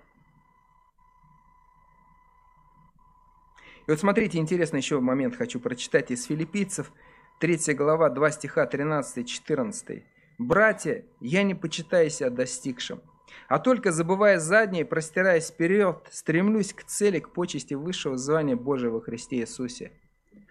[3.88, 6.92] И вот смотрите, интересный еще момент хочу прочитать из филиппийцев,
[7.40, 10.04] 3 глава, 2 стиха 13-14.
[10.38, 13.02] Братья, я не почитаю себя достигшим,
[13.48, 19.38] а только забывая заднее, простираясь вперед, стремлюсь к цели, к почести высшего звания Божьего Христе
[19.38, 19.92] Иисусе.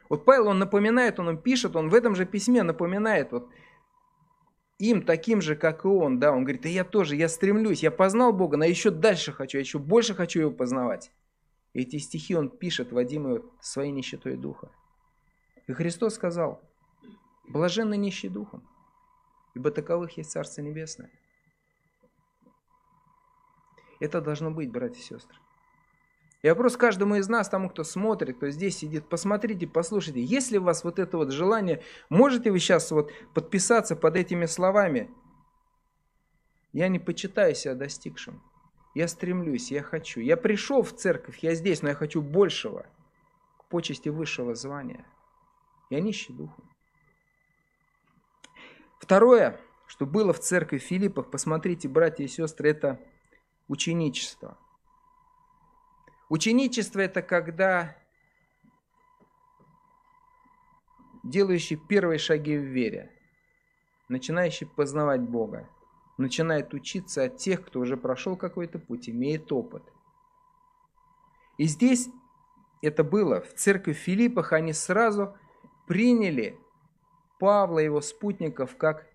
[0.08, 3.48] Вот Павел, он напоминает, он пишет, он в этом же письме напоминает вот
[4.78, 7.90] им таким же, как и он, да, он говорит, и я тоже, я стремлюсь, я
[7.90, 11.10] познал Бога, но еще дальше хочу, я еще больше хочу его познавать.
[11.74, 14.70] Эти стихи он пишет, Вадиму, своей нищетой духа.
[15.66, 16.62] И Христос сказал,
[17.48, 18.66] блаженны нищий духом,
[19.54, 21.10] ибо таковых есть Царство Небесное.
[24.00, 25.38] Это должно быть, братья и сестры.
[26.42, 30.58] Я вопрос каждому из нас, тому, кто смотрит, кто здесь сидит, посмотрите, послушайте, есть ли
[30.58, 35.10] у вас вот это вот желание, можете вы сейчас вот подписаться под этими словами?
[36.72, 38.40] Я не почитаю себя достигшим.
[38.94, 40.20] Я стремлюсь, я хочу.
[40.20, 42.86] Я пришел в церковь, я здесь, но я хочу большего,
[43.58, 45.04] к почести высшего звания.
[45.90, 46.70] Я нищий духом.
[49.00, 53.00] Второе, что было в церкви Филиппах, посмотрите, братья и сестры, это
[53.66, 54.56] ученичество.
[56.28, 57.96] Ученичество– это когда
[61.24, 63.10] делающий первые шаги в вере,
[64.08, 65.68] начинающий познавать Бога,
[66.18, 69.82] начинает учиться от тех, кто уже прошел какой-то путь, имеет опыт.
[71.56, 72.08] И здесь
[72.82, 73.40] это было.
[73.40, 75.36] В церкви Филиппах они сразу
[75.86, 76.58] приняли
[77.38, 79.06] Павла и его спутников как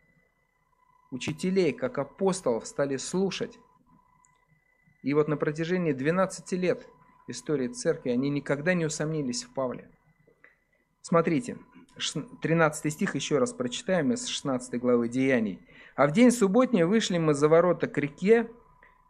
[1.11, 3.59] учителей, как апостолов, стали слушать.
[5.03, 6.87] И вот на протяжении 12 лет
[7.27, 9.89] истории церкви они никогда не усомнились в Павле.
[11.01, 11.57] Смотрите,
[12.41, 15.59] 13 стих еще раз прочитаем из 16 главы Деяний.
[15.95, 18.49] «А в день субботний вышли мы за ворота к реке,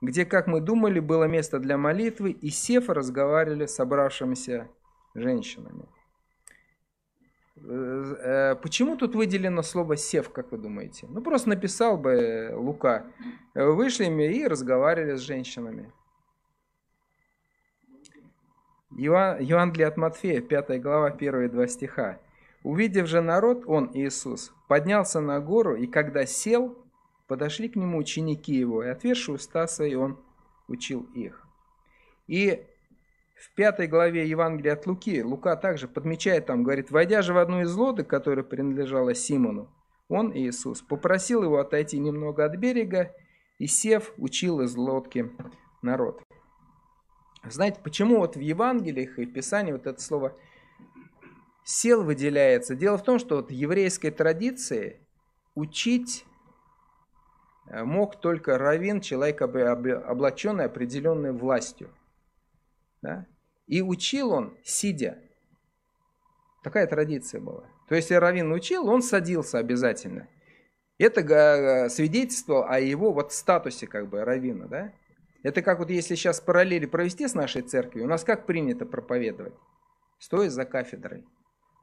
[0.02, 4.68] где, как мы думали, было место для молитвы, и сев разговаривали с собравшимися
[5.16, 5.86] женщинами».
[7.66, 11.08] Э, э, почему тут выделено слово «сев», как вы думаете?
[11.10, 13.06] Ну, просто написал бы Лука.
[13.54, 15.92] Вышли мы и разговаривали с женщинами.
[18.96, 22.20] Евангелие от Матфея, 5 глава, 1 два стиха.
[22.62, 26.78] «Увидев же народ, он, Иисус, поднялся на гору, и когда сел,
[27.28, 30.20] подошли к нему ученики его, и, отверши уста свои, он
[30.68, 31.46] учил их».
[32.28, 32.66] И
[33.36, 37.62] в пятой главе Евангелия от Луки, Лука также подмечает там, говорит, «Войдя же в одну
[37.62, 39.70] из лодок, которая принадлежала Симону,
[40.08, 43.12] он, Иисус, попросил его отойти немного от берега,
[43.58, 45.32] и, сев, учил из лодки
[45.82, 46.24] народ».
[47.50, 50.36] Знаете, почему вот в Евангелиях и Писании вот это слово
[51.66, 52.76] «сел» выделяется?
[52.76, 55.06] Дело в том, что вот в еврейской традиции
[55.54, 56.26] учить
[57.68, 61.90] э, мог только раввин, человек, облаченный определенной властью.
[63.02, 63.28] Да?
[63.68, 65.20] И учил он, сидя.
[66.64, 67.64] Такая традиция была.
[67.90, 70.30] То есть, если раввин учил, он садился обязательно.
[70.98, 74.94] Это э, свидетельство о его вот статусе как бы раввина, да?
[75.44, 79.54] Это как вот если сейчас параллели провести с нашей церковью, у нас как принято проповедовать?
[80.18, 81.26] Стоя за кафедрой.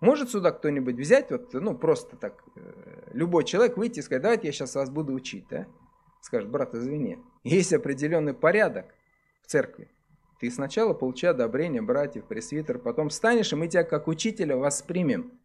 [0.01, 4.47] Может сюда кто-нибудь взять, вот, ну просто так, э, любой человек выйти и сказать, давайте
[4.47, 5.67] я сейчас вас буду учить, да?
[6.23, 8.95] Скажет, брат, извини, есть определенный порядок
[9.43, 9.91] в церкви.
[10.39, 15.39] Ты сначала получи одобрение братьев, пресвитер, потом встанешь, и мы тебя как учителя воспримем.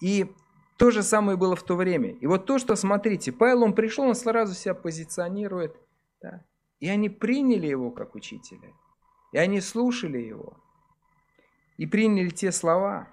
[0.00, 0.32] И
[0.80, 2.12] то же самое было в то время.
[2.22, 5.76] И вот то, что, смотрите, Павел, он пришел, он сразу себя позиционирует.
[6.22, 6.42] Да?
[6.78, 8.72] И они приняли его как учителя.
[9.32, 10.56] И они слушали его.
[11.76, 13.08] И приняли те слова.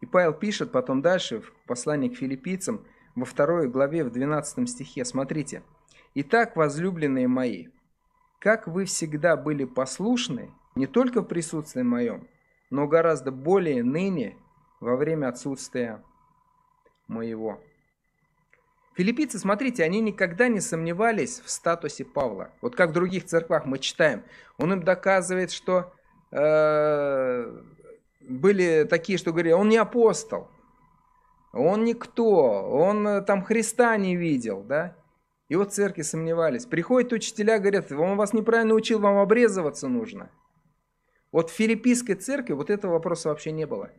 [0.00, 5.04] И Павел пишет потом дальше в послании к филиппийцам во второй главе, в 12 стихе.
[5.04, 5.64] Смотрите.
[6.14, 7.70] «Итак, возлюбленные мои,
[8.38, 12.28] как вы всегда были послушны, не только в присутствии моем,
[12.70, 14.36] но гораздо более ныне
[14.80, 16.02] во время отсутствия
[17.08, 17.60] моего.
[18.96, 22.50] Филиппийцы, смотрите, они никогда не сомневались в статусе Павла.
[22.62, 24.22] Вот как в других церквах мы читаем.
[24.56, 25.92] Он им доказывает, что
[26.32, 27.62] э,
[28.20, 30.48] были такие, что говорили, он не апостол,
[31.52, 34.96] он никто, он э, там Христа не видел, да?
[35.48, 36.66] И вот церкви сомневались.
[36.66, 40.30] Приходят учителя, говорят, он вас неправильно учил, вам обрезываться нужно.
[41.32, 43.90] Вот в филиппийской церкви вот этого вопроса вообще не было.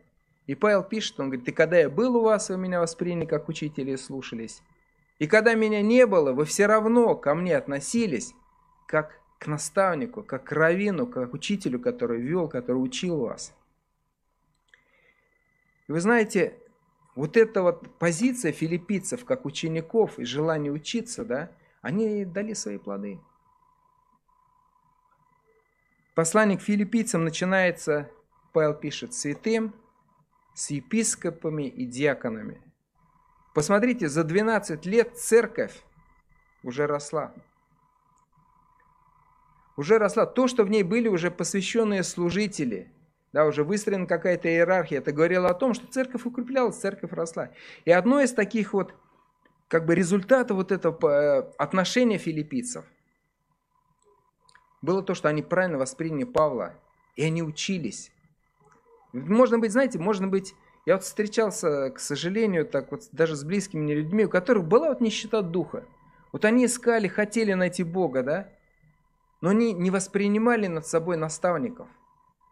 [0.48, 3.50] И Павел пишет, он говорит, и когда я был у вас, вы меня восприняли как
[3.50, 4.62] учителя и слушались.
[5.18, 8.32] И когда меня не было, вы все равно ко мне относились
[8.86, 13.54] как к наставнику, как к раввину, как к учителю, который вел, который учил вас.
[15.86, 16.58] И вы знаете,
[17.14, 23.20] вот эта вот позиция филиппийцев как учеников и желание учиться, да, они дали свои плоды.
[26.14, 28.10] Послание к филиппийцам начинается,
[28.54, 29.74] Павел пишет, святым,
[30.58, 32.60] с епископами и диаконами.
[33.54, 35.84] Посмотрите, за 12 лет церковь
[36.64, 37.32] уже росла.
[39.76, 40.26] Уже росла.
[40.26, 42.90] То, что в ней были уже посвященные служители,
[43.32, 47.50] да, уже выстроена какая-то иерархия, это говорило о том, что церковь укреплялась, церковь росла.
[47.84, 48.96] И одно из таких вот
[49.68, 52.84] как бы результатов вот этого э, отношения филиппийцев
[54.82, 56.74] было то, что они правильно восприняли Павла,
[57.14, 58.10] и они учились.
[59.12, 60.54] Можно быть, знаете, можно быть
[60.88, 64.88] я вот встречался, к сожалению, так вот даже с близкими мне людьми, у которых была
[64.88, 65.84] вот нищета духа.
[66.32, 68.48] Вот они искали, хотели найти Бога, да?
[69.42, 71.88] Но они не воспринимали над собой наставников.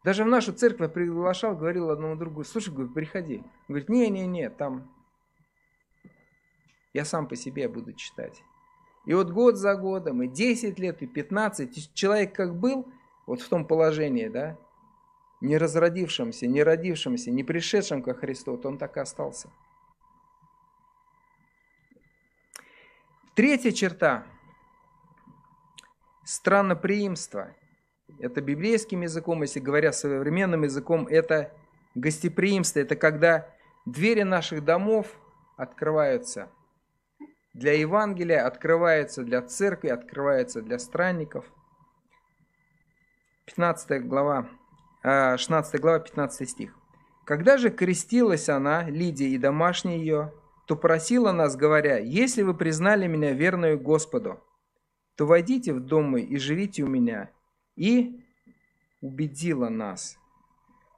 [0.05, 3.38] Даже в нашу церковь приглашал, говорил одному другу, слушай, говорю, приходи.
[3.38, 4.92] Он говорит, не-не-не, там
[6.92, 8.42] я сам по себе буду читать.
[9.07, 12.87] И вот год за годом, и 10 лет, и 15, человек как был,
[13.27, 14.59] вот в том положении, да,
[15.40, 19.51] не разродившимся, не родившимся, не пришедшим ко Христу, вот он так и остался.
[23.35, 24.27] Третья черта–
[26.25, 27.55] странноприимство.
[28.18, 31.53] Это библейским языком, если говоря современным языком, это
[31.94, 32.81] гостеприимство.
[32.81, 33.49] Это когда
[33.85, 35.07] двери наших домов
[35.57, 36.51] открываются
[37.55, 41.44] для Евангелия, открываются для церкви, открываются для странников.
[43.46, 44.49] 15 глава
[45.07, 46.75] 16 а, глава, 15 стих.
[47.25, 50.33] «Когда же крестилась она, Лидия и домашняя ее,
[50.66, 54.40] то просила нас, говоря, «Если вы признали меня верную Господу,
[55.16, 57.31] то войдите в дом мой и живите у меня».
[57.77, 58.21] И
[59.01, 60.19] убедила нас.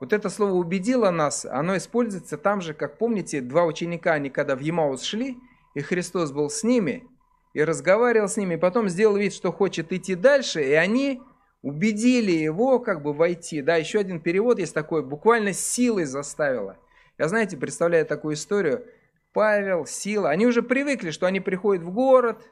[0.01, 4.57] Вот это слово «убедила нас», оно используется там же, как помните, два ученика, они когда
[4.57, 5.37] в Емаус шли,
[5.75, 7.07] и Христос был с ними,
[7.53, 11.21] и разговаривал с ними, и потом сделал вид, что хочет идти дальше, и они
[11.63, 13.63] убедили его как бы войти.
[13.63, 16.77] Да, еще один перевод есть такой, буквально силой заставила.
[17.19, 18.85] Я, знаете, представляю такую историю.
[19.33, 22.49] Павел, Сила, они уже привыкли, что они приходят в город,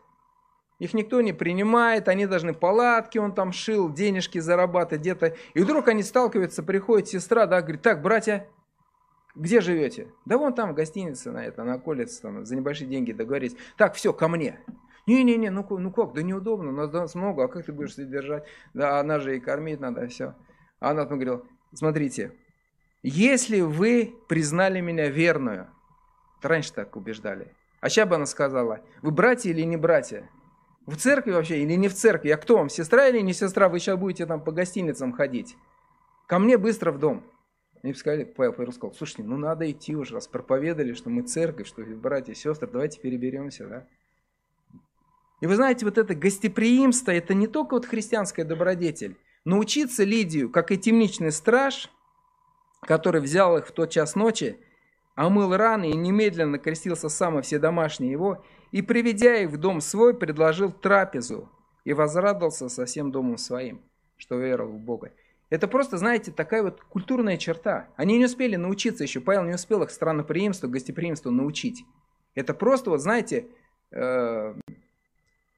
[0.78, 5.34] их никто не принимает, они должны палатки, он там шил, денежки зарабатывать где-то.
[5.54, 8.46] И вдруг они сталкиваются, приходит сестра, да, говорит, так, братья,
[9.34, 10.08] где живете?
[10.26, 13.56] Да вон там в гостинице на это, на колец, там, за небольшие деньги договорились.
[13.78, 14.60] Так, все, ко мне.
[15.06, 18.44] Не-не-не, ну, ну как, да неудобно, у нас много, а как ты будешь содержать?
[18.74, 20.34] Да, она же и кормить надо, все.
[20.80, 21.42] А она потом говорила,
[21.72, 22.32] смотрите,
[23.02, 25.68] если вы признали меня верную,
[26.42, 30.28] раньше так убеждали, а сейчас бы она сказала, вы братья или не братья?
[30.86, 32.28] В церкви вообще или не в церкви?
[32.28, 33.68] Я кто вам, сестра или не сестра?
[33.68, 35.56] Вы сейчас будете там по гостиницам ходить.
[36.26, 37.24] Ко мне быстро в дом.
[37.82, 41.68] Мне сказали, Павел, Павел сказал, слушайте, ну надо идти уже, раз проповедовали, что мы церковь,
[41.68, 43.86] что братья и сестры, давайте переберемся, да?
[45.40, 49.16] И вы знаете, вот это гостеприимство, это не только вот христианская добродетель.
[49.44, 51.90] Научиться Лидию, как и темничный страж,
[52.82, 54.58] который взял их в тот час ночи,
[55.14, 59.80] омыл раны и немедленно крестился сам и все домашние его, и, приведя их в дом
[59.80, 61.50] свой, предложил трапезу
[61.84, 63.82] и возрадовался со всем домом своим,
[64.16, 65.12] что веровал в Бога.
[65.48, 67.88] Это просто, знаете, такая вот культурная черта.
[67.96, 71.84] Они не успели научиться еще, Павел не успел их странноприимству, гостеприимству научить.
[72.34, 73.46] Это просто, вот знаете,
[73.92, 74.54] э,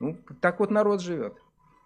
[0.01, 1.37] ну, так вот народ живет.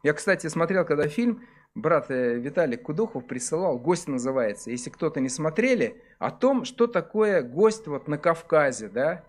[0.02, 1.42] Я, кстати, смотрел, когда фильм,
[1.74, 4.70] брат э, Виталий Кудухов присылал, «Гость» называется.
[4.70, 9.24] Если кто-то не смотрели, о том, что такое гость вот на Кавказе, да,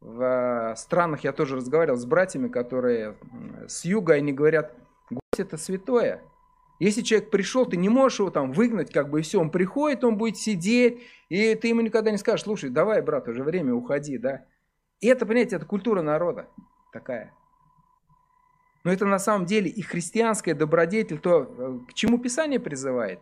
[0.00, 3.16] в э, странах я тоже разговаривал с братьями, которые
[3.66, 4.74] с юга, они говорят,
[5.10, 6.22] гость это святое.
[6.78, 10.04] Если человек пришел, ты не можешь его там выгнать, как бы и все, он приходит,
[10.04, 14.18] он будет сидеть, и ты ему никогда не скажешь, слушай, давай, брат, уже время, уходи,
[14.18, 14.44] да.
[15.00, 16.48] И это, понимаете, это культура народа
[16.92, 17.32] такая.
[18.86, 23.18] Но это на самом деле и христианская добродетель, то, э, к чему Писание призывает.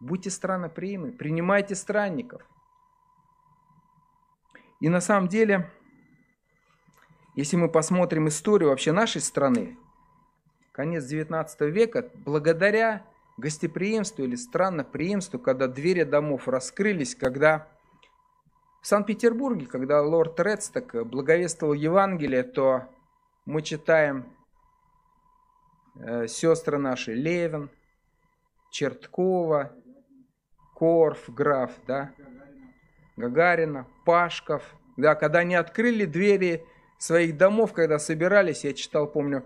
[0.00, 2.40] Будьте странноприимы, принимайте странников.
[4.80, 5.70] И на самом деле,
[7.34, 9.76] если мы посмотрим историю вообще нашей страны,
[10.72, 13.04] конец 19 века, благодаря
[13.36, 17.68] гостеприимству или странноприимству, когда двери домов раскрылись, когда
[18.80, 22.88] в Санкт-Петербурге, когда лорд Редсток благовествовал Евангелие, то
[23.44, 24.24] мы читаем
[26.26, 27.70] сестры наши Левин,
[28.70, 29.72] Черткова,
[30.74, 32.12] Корф, граф, да,
[33.16, 34.62] Гагарина, Пашков,
[34.96, 36.64] да, когда они открыли двери
[36.98, 39.44] своих домов, когда собирались, я читал, помню,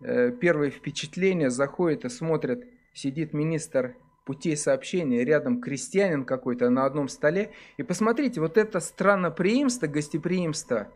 [0.00, 7.08] э, первые впечатления, заходят и смотрят, сидит министр путей сообщения, рядом крестьянин какой-то на одном
[7.08, 7.52] столе.
[7.78, 10.92] И посмотрите, вот это странноприимство, гостеприимство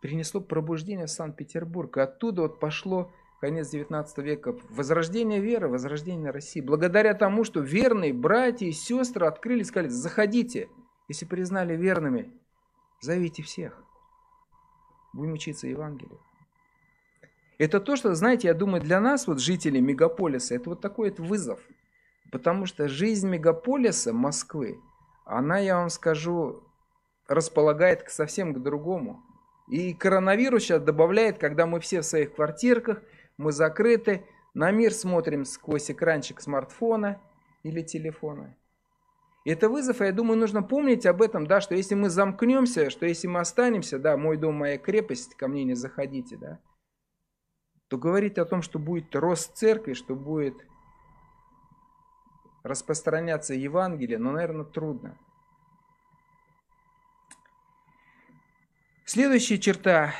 [0.00, 1.98] принесло пробуждение в Санкт-Петербург.
[1.98, 6.60] Оттуда вот пошло конец 19 века, возрождение веры, возрождение России.
[6.60, 10.68] Благодаря тому, что верные братья и сестры открыли, сказали, заходите,
[11.08, 12.32] если признали верными,
[13.00, 13.82] зовите всех.
[15.12, 16.20] Будем учиться Евангелию.
[17.58, 21.18] Это то, что, знаете, я думаю, для нас, вот жителей мегаполиса, это вот такой вот
[21.18, 21.60] вызов.
[22.30, 24.80] Потому что жизнь мегаполиса Москвы,
[25.24, 26.62] она, я вам скажу,
[27.26, 29.22] располагает совсем к другому.
[29.66, 33.02] И коронавирус сейчас добавляет, когда мы все в своих квартирках,
[33.38, 37.22] мы закрыты, на мир смотрим сквозь экранчик смартфона
[37.62, 38.56] или телефона.
[39.44, 42.90] И это вызов, и я думаю, нужно помнить об этом, да, что если мы замкнемся,
[42.90, 46.58] что если мы останемся, да, мой дом, моя крепость, ко мне не заходите, да,
[47.86, 50.66] то говорить о том, что будет рост церкви, что будет
[52.64, 55.16] распространяться Евангелие, ну, наверное, трудно.
[59.06, 60.12] Следующая черта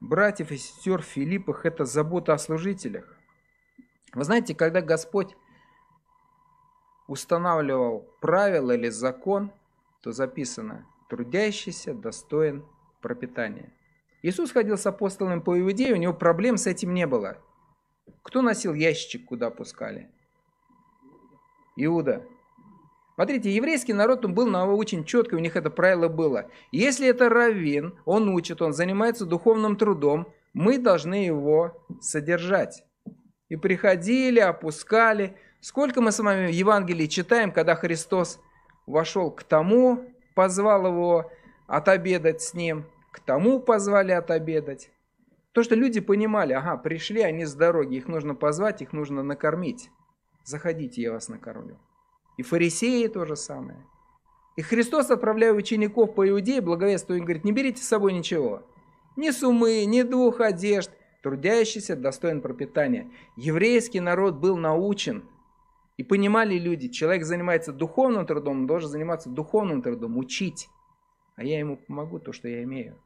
[0.00, 3.16] братьев и сестер Филиппах– это забота о служителях.
[4.14, 5.36] Вы знаете, когда Господь
[7.06, 9.52] устанавливал правила или закон,
[10.02, 12.64] то записано «трудящийся достоин
[13.00, 13.72] пропитания».
[14.22, 17.38] Иисус ходил с апостолами по Иудее, у него проблем с этим не было.
[18.22, 20.10] Кто носил ящичек, куда пускали?
[21.76, 22.26] Иуда.
[23.18, 26.48] Смотрите, еврейский народ он был научен четко, у них это правило было.
[26.70, 32.84] Если это раввин, он учит, он занимается духовным трудом, мы должны его содержать.
[33.48, 35.36] И приходили, опускали.
[35.60, 38.38] Сколько мы с вами в Евангелии читаем, когда Христос
[38.86, 40.04] вошел к тому,
[40.36, 41.28] позвал его
[41.66, 44.92] отобедать с ним, к тому позвали отобедать.
[45.50, 49.90] То, что люди понимали, ага, пришли они с дороги, их нужно позвать, их нужно накормить.
[50.44, 51.80] Заходите, я вас накормлю.
[52.38, 53.84] И фарисеи то же самое.
[54.56, 58.62] И Христос, отправляя учеников по Иудее, благовествует, говорит, не берите с собой ничего.
[59.16, 60.90] Ни сумы, ни двух одежд.
[61.22, 63.10] Трудящийся достоин пропитания.
[63.36, 65.28] Еврейский народ был научен.
[65.96, 70.68] И понимали люди, человек занимается духовным трудом, он должен заниматься духовным трудом, учить.
[71.34, 72.96] А я ему помогу то, что я имею.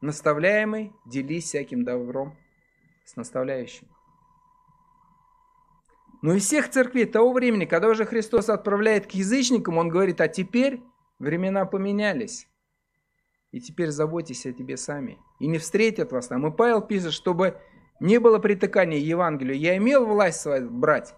[0.00, 2.34] Наставляемый, делись всяким добром
[3.04, 3.88] с наставляющим.
[6.24, 10.28] Но из всех церквей того времени, когда уже Христос отправляет к язычникам, Он говорит, а
[10.28, 10.80] теперь
[11.18, 12.48] времена поменялись.
[13.50, 15.18] И теперь заботьтесь о тебе сами.
[15.38, 16.46] И не встретят вас там.
[16.46, 17.58] И Павел пишет, чтобы
[18.00, 19.58] не было притыкания Евангелию.
[19.58, 21.14] Я имел власть свою брать.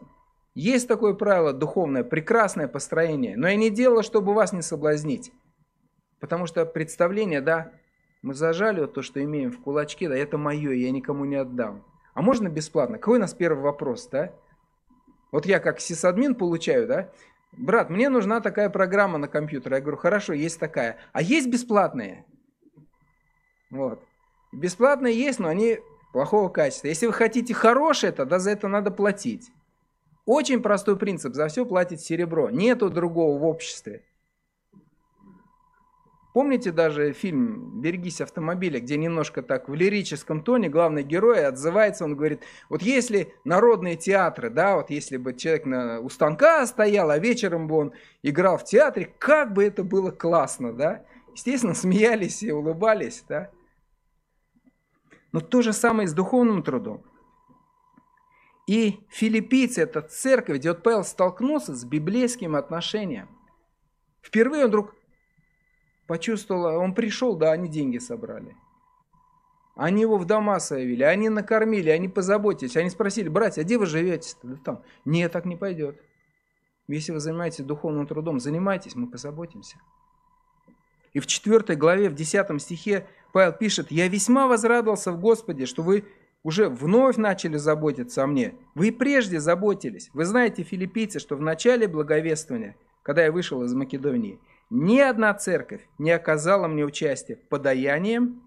[0.57, 3.37] Есть такое правило духовное, прекрасное построение.
[3.37, 5.31] Но я не делал, чтобы вас не соблазнить.
[6.19, 7.71] Потому что представление, да,
[8.23, 11.85] мы зажали вот то, что имеем в кулачке, да, это мое, я никому не отдам.
[12.13, 12.99] А можно бесплатно?
[12.99, 14.33] Какой у нас первый вопрос, да?
[15.33, 17.11] Вот я как сисадмин получаю, да,
[17.53, 19.75] брат, мне нужна такая программа на компьютер.
[19.75, 20.99] Я говорю, хорошо, есть такая.
[21.13, 22.25] А есть бесплатные?
[23.71, 24.03] Вот.
[24.53, 25.81] Бесплатные есть, но они
[26.13, 26.89] плохого качества.
[26.89, 29.51] Если вы хотите хорошее, тогда за это надо платить.
[30.25, 31.35] Очень простой принцип.
[31.35, 32.51] За все платит серебро.
[32.51, 34.03] Нету другого в обществе.
[36.37, 42.15] Помните даже фильм «Берегись автомобиля», где немножко так в лирическом тоне главный герой отзывается, он
[42.15, 47.17] говорит, вот если народные театры, да, вот если бы человек на, у станка стоял, а
[47.17, 51.07] вечером бы он играл в театре, как бы это было классно, да?
[51.33, 53.51] Естественно, смеялись и улыбались, да?
[55.33, 57.03] Но то же самое с духовным трудом.
[58.67, 63.31] И филиппийцы, это церковь, где вот Павел столкнулся с библейским отношением.
[64.21, 64.95] Впервые он вдруг
[66.07, 68.57] почувствовал, он пришел, да, они деньги собрали.
[69.77, 72.77] Они его в дома совели, они накормили, они позаботились.
[72.77, 74.47] Они спросили, братья, а где вы живете-то?
[74.47, 74.83] Да там.
[75.05, 76.01] Нет, так не пойдет.
[76.89, 79.77] Если вы занимаетесь духовным трудом, занимайтесь, мы позаботимся.
[81.13, 85.83] И в 4 главе, в 10 стихе Павел пишет, «Я весьма возрадовался в Господе, что
[85.83, 86.05] вы
[86.43, 88.55] уже вновь начали заботиться о мне.
[88.75, 90.11] Вы и прежде заботились.
[90.15, 94.39] Вы знаете, филиппийцы, что в начале благовествования, когда я вышел из Македонии,
[94.71, 98.43] ни одна церковь не оказала мне участия подаянием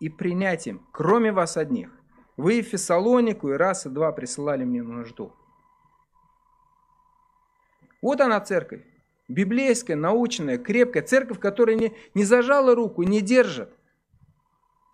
[0.00, 1.90] и принятием, кроме вас одних.
[2.36, 5.32] Вы и Фессалонику, и раз, и два присылали мне нужду.
[8.00, 8.82] Вот она церковь.
[9.26, 11.02] Библейская, научная, крепкая.
[11.02, 13.74] Церковь, которая не, не зажала руку, не держит.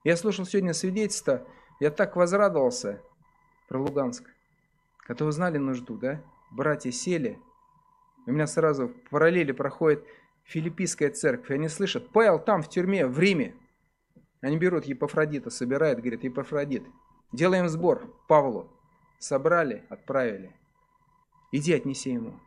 [0.05, 1.47] Я слушал сегодня свидетельство
[1.81, 3.03] я так возрадовался
[3.69, 4.25] про Луганск.
[4.99, 6.23] Когда узнали нужду, да?
[6.51, 7.39] Братья сели.
[8.27, 10.05] У меня сразу в параллели проходит
[10.45, 11.51] филиппийская церковь.
[11.51, 13.55] Они слышат, Павел там в тюрьме, в Риме.
[14.41, 16.85] Они берут Епафродита, собирают, говорят, Епафродит,
[17.33, 18.71] делаем сбор Павлу.
[19.19, 20.55] Собрали, отправили.
[21.51, 22.39] Иди отнеси ему.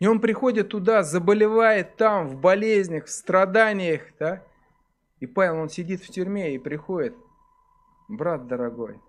[0.00, 4.42] И он приходит туда, заболевает там, в болезнях, в страданиях, да?
[5.20, 7.14] И Павел, он сидит в тюрьме и приходит,
[8.08, 9.00] брат дорогой.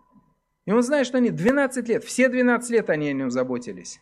[0.66, 4.02] И он знает, что они 12 лет, все 12 лет они о нем заботились.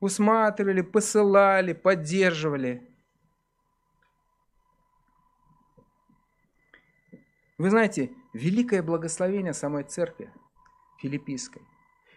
[0.00, 2.88] Усматривали, посылали, поддерживали.
[7.58, 10.32] Вы знаете, великое благословение самой церкви
[10.98, 11.62] филиппийской.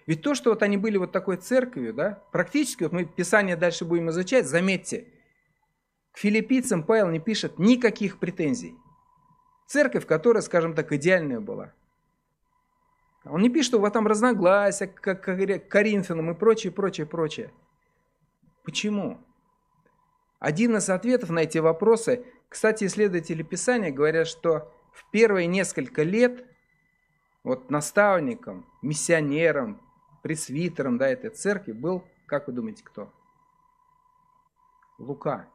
[0.06, 3.86] Ведь то, что вот они были вот такой церковью, да, практически, вот мы Писание дальше
[3.86, 5.08] будем изучать, заметьте,
[6.12, 8.76] к филиппийцам Павел не пишет никаких претензий.
[9.68, 11.74] Церковь, которая, скажем так, идеальная была.
[13.24, 17.52] Он не пишет, что в этом разногласия, как к Коринфянам и прочее, прочее, прочее.
[18.64, 19.20] Почему?
[20.39, 26.45] Один из ответов на эти вопросы, кстати, исследователи Писания говорят, что в первые несколько лет
[27.43, 29.82] вот наставником, миссионером,
[30.22, 33.12] пресвитером да, этой церкви был, как вы думаете, кто?
[34.97, 35.47] Лука.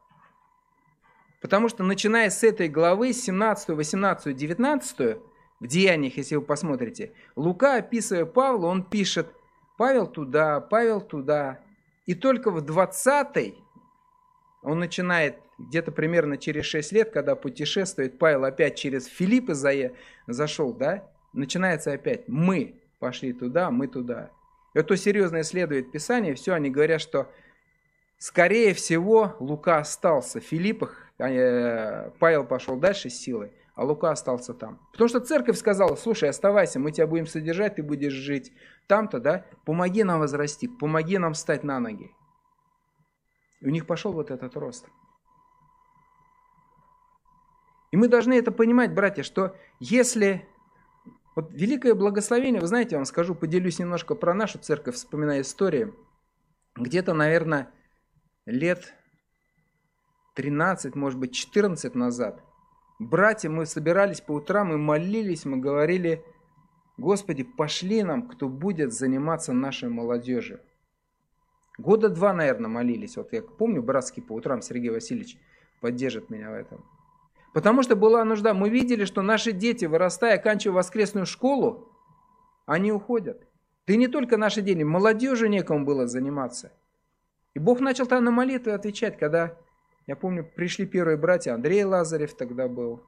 [1.41, 5.17] Потому что начиная с этой главы, 17, 18, 19,
[5.59, 9.33] в Деяниях, если вы посмотрите, Лука, описывая Павла, он пишет,
[9.77, 11.59] Павел туда, Павел туда.
[12.07, 13.53] И только в 20
[14.63, 19.53] он начинает где-то примерно через 6 лет, когда путешествует, Павел опять через Филиппа
[20.25, 24.31] зашел, да, начинается опять «мы пошли туда, мы туда».
[24.73, 27.31] Вот то серьезно исследует Писание, все, они говорят, что
[28.17, 34.53] скорее всего Лука остался в Филиппах, Э, Павел пошел дальше с силой, а Лука остался
[34.53, 34.79] там.
[34.91, 38.53] Потому что церковь сказала, слушай, оставайся, мы тебя будем содержать, ты будешь жить
[38.87, 42.11] там-то, да, помоги нам возрасти, помоги нам встать на ноги.
[43.59, 44.87] И у них пошел вот этот рост.
[47.91, 50.47] И мы должны это понимать, братья, что если...
[51.35, 55.95] Вот великое благословение, вы знаете, я вам скажу, поделюсь немножко про нашу церковь, вспоминая историю.
[56.75, 57.71] Где-то, наверное,
[58.47, 58.95] лет
[60.33, 62.43] 13, может быть, 14 назад,
[62.97, 66.25] братья, мы собирались по утрам и молились, мы говорили,
[66.97, 70.59] Господи, пошли нам, кто будет заниматься нашей молодежью.
[71.77, 73.17] Года два, наверное, молились.
[73.17, 75.37] Вот я помню, братский по утрам Сергей Васильевич
[75.79, 76.83] поддержит меня в этом.
[77.53, 78.53] Потому что была нужда.
[78.53, 81.87] Мы видели, что наши дети, вырастая, оканчивая воскресную школу,
[82.65, 83.47] они уходят.
[83.85, 86.73] Да и не только наши дети, молодежи некому было заниматься.
[87.53, 89.57] И Бог начал там на молитвы отвечать, когда
[90.07, 93.03] я помню, пришли первые братья, Андрей Лазарев тогда был,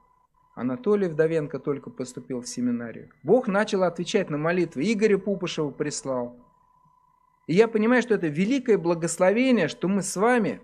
[0.60, 3.10] Анатолий Вдовенко только поступил в семинарию.
[3.24, 6.36] Бог начал отвечать на молитвы, Игоря Пупышева прислал.
[7.48, 10.60] И я понимаю, что это великое благословение, что мы с вами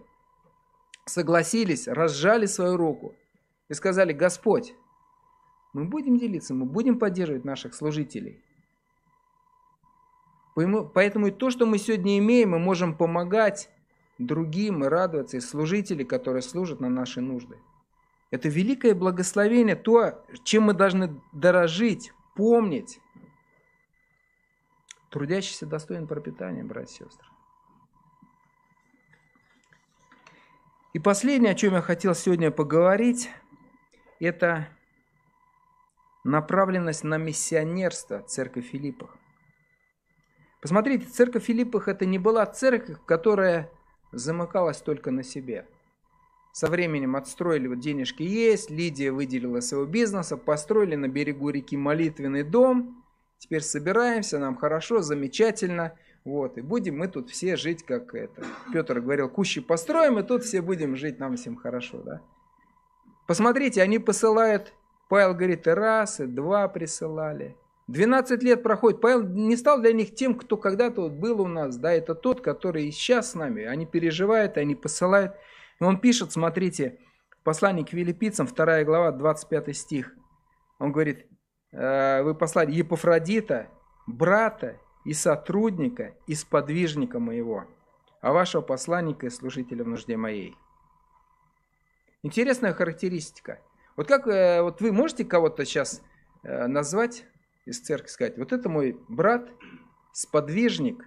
[1.06, 3.16] согласились, разжали свою руку
[3.70, 4.76] и сказали, Господь,
[5.72, 8.43] мы будем делиться, мы будем поддерживать наших служителей.
[10.56, 13.70] Поэтому и то, что мы сегодня имеем, мы можем помогать
[14.18, 17.56] другим и радоваться, и служители, которые служат на наши нужды.
[18.36, 22.99] Это великое благословение, то, чем мы должны дорожить, помнить.
[25.09, 27.29] Трудящийся достоин пропитания, братья и сестры.
[30.91, 33.29] И последнее, о чем я хотел сегодня поговорить,
[34.19, 34.67] это
[36.25, 39.15] направленность на миссионерство церкви Филиппах.
[40.59, 43.71] Посмотрите, церковь Филиппах это не была церковь, которая
[44.11, 45.69] замыкалась только на себе.
[46.56, 52.43] Со временем отстроили, вот денежки есть, Лидия выделила своего бизнеса, построили на берегу реки молитвенный
[52.43, 53.03] дом,
[53.39, 59.01] теперь собираемся, нам хорошо, замечательно, вот, и будем мы тут все жить, как это, Петр
[59.01, 62.22] говорил, кущи построим, и тут все будем жить, нам всем хорошо, да.
[63.28, 64.72] Посмотрите, они посылают,
[65.10, 69.01] Павел говорит, и раз, и два присылали, 12 лет проходит.
[69.01, 71.78] Павел не стал для них тем, кто когда-то вот был у нас.
[71.78, 73.64] Да, это тот, который и сейчас с нами.
[73.64, 75.36] Они переживают, они посылают.
[75.80, 76.99] И он пишет, смотрите,
[77.43, 80.15] послание к филиппийцам, 2 глава, 25 стих.
[80.80, 81.26] Он говорит,
[81.71, 83.69] э, вы послали Епофродита,
[84.07, 87.65] брата и сотрудника, и сподвижника моего,
[88.21, 90.55] а вашего посланника и служителя в нужде моей.
[92.23, 93.61] Интересная характеристика.
[93.95, 96.01] Вот как э, вот вы можете кого-то сейчас
[96.43, 97.26] э, назвать
[97.65, 99.49] из церкви, сказать, вот это мой брат,
[100.11, 101.05] сподвижник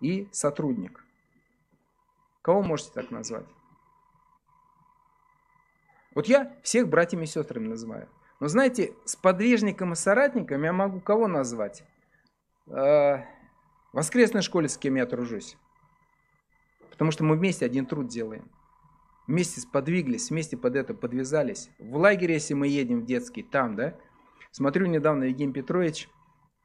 [0.00, 1.04] и сотрудник.
[2.42, 3.46] Кого можете так назвать?
[6.14, 8.08] Вот я всех братьями и сестрами называю.
[8.40, 11.84] Но знаете, с подвижником и соратником я могу кого назвать?
[12.66, 13.18] Э,
[13.92, 15.56] в воскресной школе, с кем я тружусь.
[16.90, 18.50] Потому что мы вместе один труд делаем.
[19.26, 21.70] Вместе сподвиглись, вместе под это подвязались.
[21.78, 23.96] В лагере, если мы едем в детский, там, да?
[24.50, 26.08] Смотрю недавно Евгений Петрович,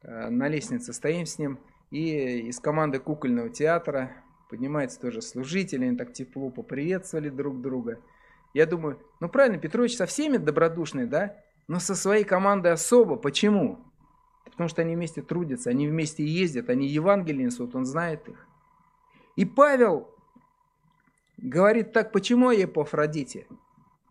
[0.01, 4.11] э, на лестнице стоим с ним, и из команды кукольного театра
[4.49, 7.99] поднимается тоже служитель, они так тепло поприветствовали друг друга.
[8.53, 11.37] Я думаю, ну правильно, Петрович со всеми добродушный, да?
[11.67, 13.15] Но со своей командой особо.
[13.15, 13.79] Почему?
[14.45, 18.47] Потому что они вместе трудятся, они вместе ездят, они Евангелие несут, он знает их.
[19.35, 20.13] И Павел
[21.37, 23.47] говорит так, почему о Епофродите?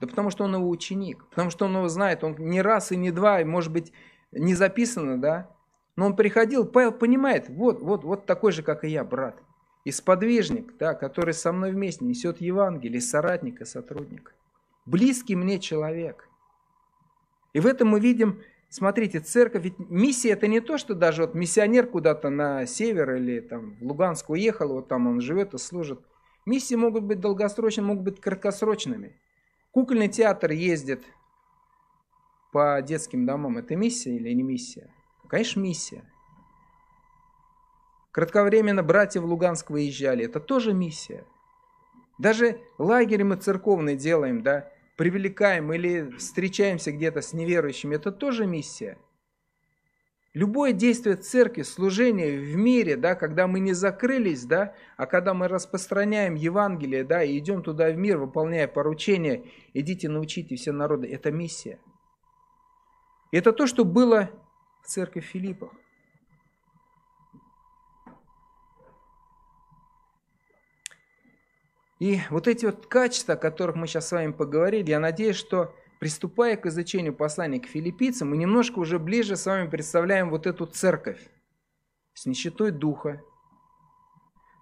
[0.00, 2.96] Да потому что он его ученик, потому что он его знает, он не раз и
[2.96, 3.92] не два, и может быть
[4.30, 5.50] не записано, да?
[5.96, 9.42] Но он приходил, Павел понимает, вот, вот, вот такой же, как и я, брат.
[9.88, 14.34] И сподвижник, да, который со мной вместе несет Евангелие, соратник и сотрудник.
[14.84, 16.28] Близкий мне человек.
[17.54, 21.34] И в этом мы видим, смотрите, церковь, ведь миссия это не то, что даже вот
[21.34, 26.00] миссионер куда-то на север или там в Луганск уехал, вот там он живет и служит.
[26.44, 29.18] Миссии могут быть долгосрочными, могут быть краткосрочными.
[29.70, 31.02] Кукольный театр ездит
[32.52, 33.56] по детским домам.
[33.56, 34.92] Это миссия или не миссия?
[35.28, 36.04] Конечно, миссия.
[38.10, 40.24] Кратковременно братья в Луганск выезжали.
[40.24, 41.24] Это тоже миссия.
[42.18, 47.94] Даже лагерь мы церковный делаем, да, привлекаем или встречаемся где-то с неверующими.
[47.94, 48.98] Это тоже миссия.
[50.34, 55.48] Любое действие церкви, служение в мире, да, когда мы не закрылись, да, а когда мы
[55.48, 59.44] распространяем Евангелие, да, и идем туда в мир, выполняя поручения,
[59.74, 61.78] идите научите все народы, это миссия.
[63.32, 64.30] Это то, что было
[64.82, 65.72] в церкви Филиппах.
[71.98, 75.74] И вот эти вот качества, о которых мы сейчас с вами поговорили, я надеюсь, что
[75.98, 80.66] приступая к изучению послания к филиппийцам, мы немножко уже ближе с вами представляем вот эту
[80.66, 81.20] церковь
[82.14, 83.20] с нищетой духа,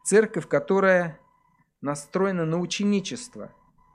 [0.05, 1.20] церковь, которая
[1.82, 3.53] настроена на ученичество.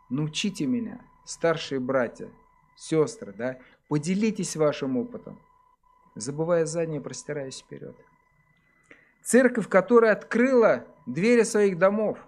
[0.10, 2.30] Научите меня, старшие братья,
[2.76, 5.39] сестры, да, поделитесь вашим опытом.
[6.16, 7.96] Забывая заднее, простираясь вперед.
[9.24, 12.20] Церковь, которая открыла двери своих домов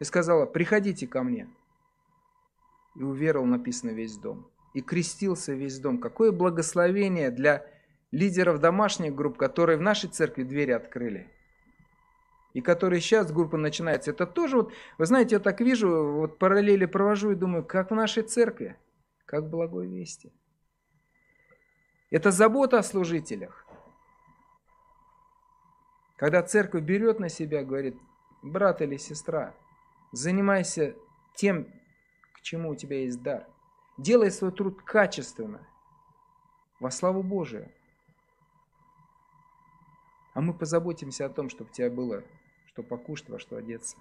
[0.00, 1.48] и сказала, приходите ко мне–
[2.96, 4.50] и уверовал, написано, весь дом.
[4.74, 5.98] И крестился весь дом.
[5.98, 7.66] Какое благословение для
[8.10, 11.28] лидеров домашних групп, которые в нашей церкви двери открыли.
[12.52, 14.10] И которые сейчас группа начинается.
[14.10, 17.94] Это тоже вот, вы знаете, я так вижу, вот параллели провожу и думаю, как в
[17.94, 18.76] нашей церкви,
[19.24, 20.32] как в благой вести.
[22.10, 23.64] Это забота о служителях.
[26.16, 27.96] Когда церковь берет на себя, говорит,
[28.42, 29.54] брат или сестра,
[30.12, 30.96] занимайся
[31.34, 31.66] тем,
[32.34, 33.46] к чему у тебя есть дар.
[33.98, 35.66] Делай свой труд качественно,
[36.80, 37.70] во славу Божию.
[40.32, 42.24] А мы позаботимся о том, чтобы у тебя было
[42.66, 43.96] что покушать, во что одеться.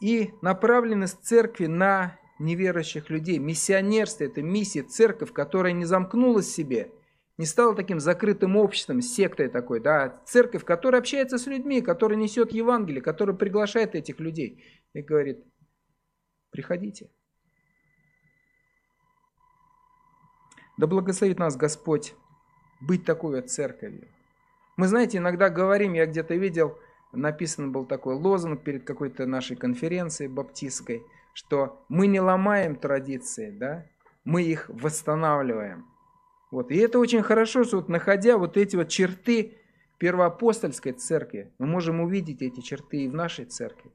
[0.00, 3.38] И направленность церкви на неверующих людей.
[3.38, 6.92] Миссионерство– это миссия, церковь, которая не замкнулась в себе,
[7.38, 12.52] не стала таким закрытым обществом, сектой такой, да, церковь, которая общается с людьми, которая несет
[12.52, 15.44] Евангелие, которая приглашает этих людей и говорит,
[16.50, 17.10] Приходите.
[20.76, 22.14] Да благословит нас Господь
[22.80, 24.08] быть такой вот церковью.
[24.76, 26.78] Мы, знаете, иногда говорим, я где-то видел,
[27.12, 31.02] написан был такой лозунг перед какой-то нашей конференцией баптистской,
[31.34, 33.86] что мы не ломаем традиции, да,
[34.24, 35.86] мы их восстанавливаем.
[36.50, 36.70] Вот.
[36.70, 39.58] И это очень хорошо, что вот находя вот эти вот черты
[39.98, 43.90] первоапостольской церкви, мы можем увидеть эти черты и в нашей церкви.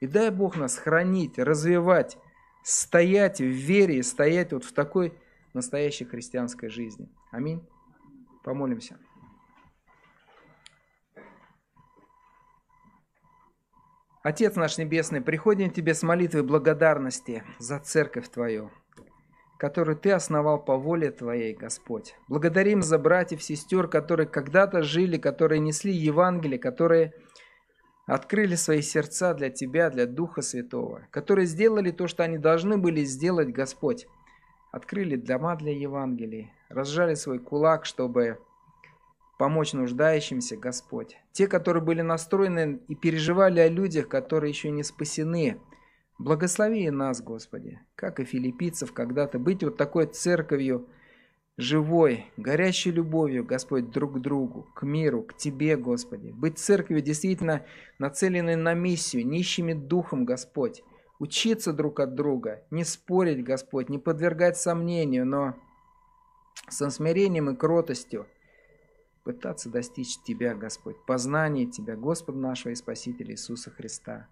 [0.00, 2.18] И дай Бог нас хранить, развивать,
[2.62, 5.14] стоять в вере и стоять вот в такой
[5.54, 7.08] настоящей христианской жизни.
[7.32, 7.66] Аминь.
[8.44, 8.98] Помолимся.
[14.22, 18.70] Отец наш Небесный, приходим к Тебе с молитвой благодарности за церковь Твою,
[19.58, 22.14] которую Ты основал по воле Твоей, Господь.
[22.28, 27.12] Благодарим за братьев, сестер, которые когда-то жили, которые несли Евангелие, которые
[28.06, 33.04] открыли свои сердца для Тебя, для Духа Святого, которые сделали то, что они должны были
[33.04, 34.06] сделать, Господь.
[34.70, 38.38] открыли дома для Евангелий, разжали свой кулак, чтобы
[39.38, 41.16] помочь нуждающимся, Господь.
[41.32, 45.58] Те, которые были настроены и переживали о людях, которые еще не спасены.
[46.18, 50.88] Благослови нас, Господи, как и филиппийцев когда-то, быть вот такой церковью,
[51.56, 56.30] живой, горящей любовью, Господь, друг к другу, к миру, к Тебе, Господи.
[56.30, 57.64] Быть церковью действительно
[57.98, 60.82] нацеленной на миссию, нищими духом, Господь.
[61.18, 65.56] Учиться друг от друга, не спорить, Господь, не подвергать сомнению, но
[66.68, 68.26] со смирением и кротостью–
[69.28, 74.26] пытаться достичь Тебя, Господь, познания Тебя, Господа нашего и Спасителя Иисуса Христа.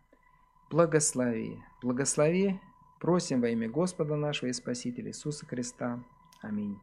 [0.68, 2.60] Благослови, благослови,
[2.98, 6.02] просим во имя Господа нашего и Спасителя Иисуса Христа.
[6.42, 6.76] Аминь.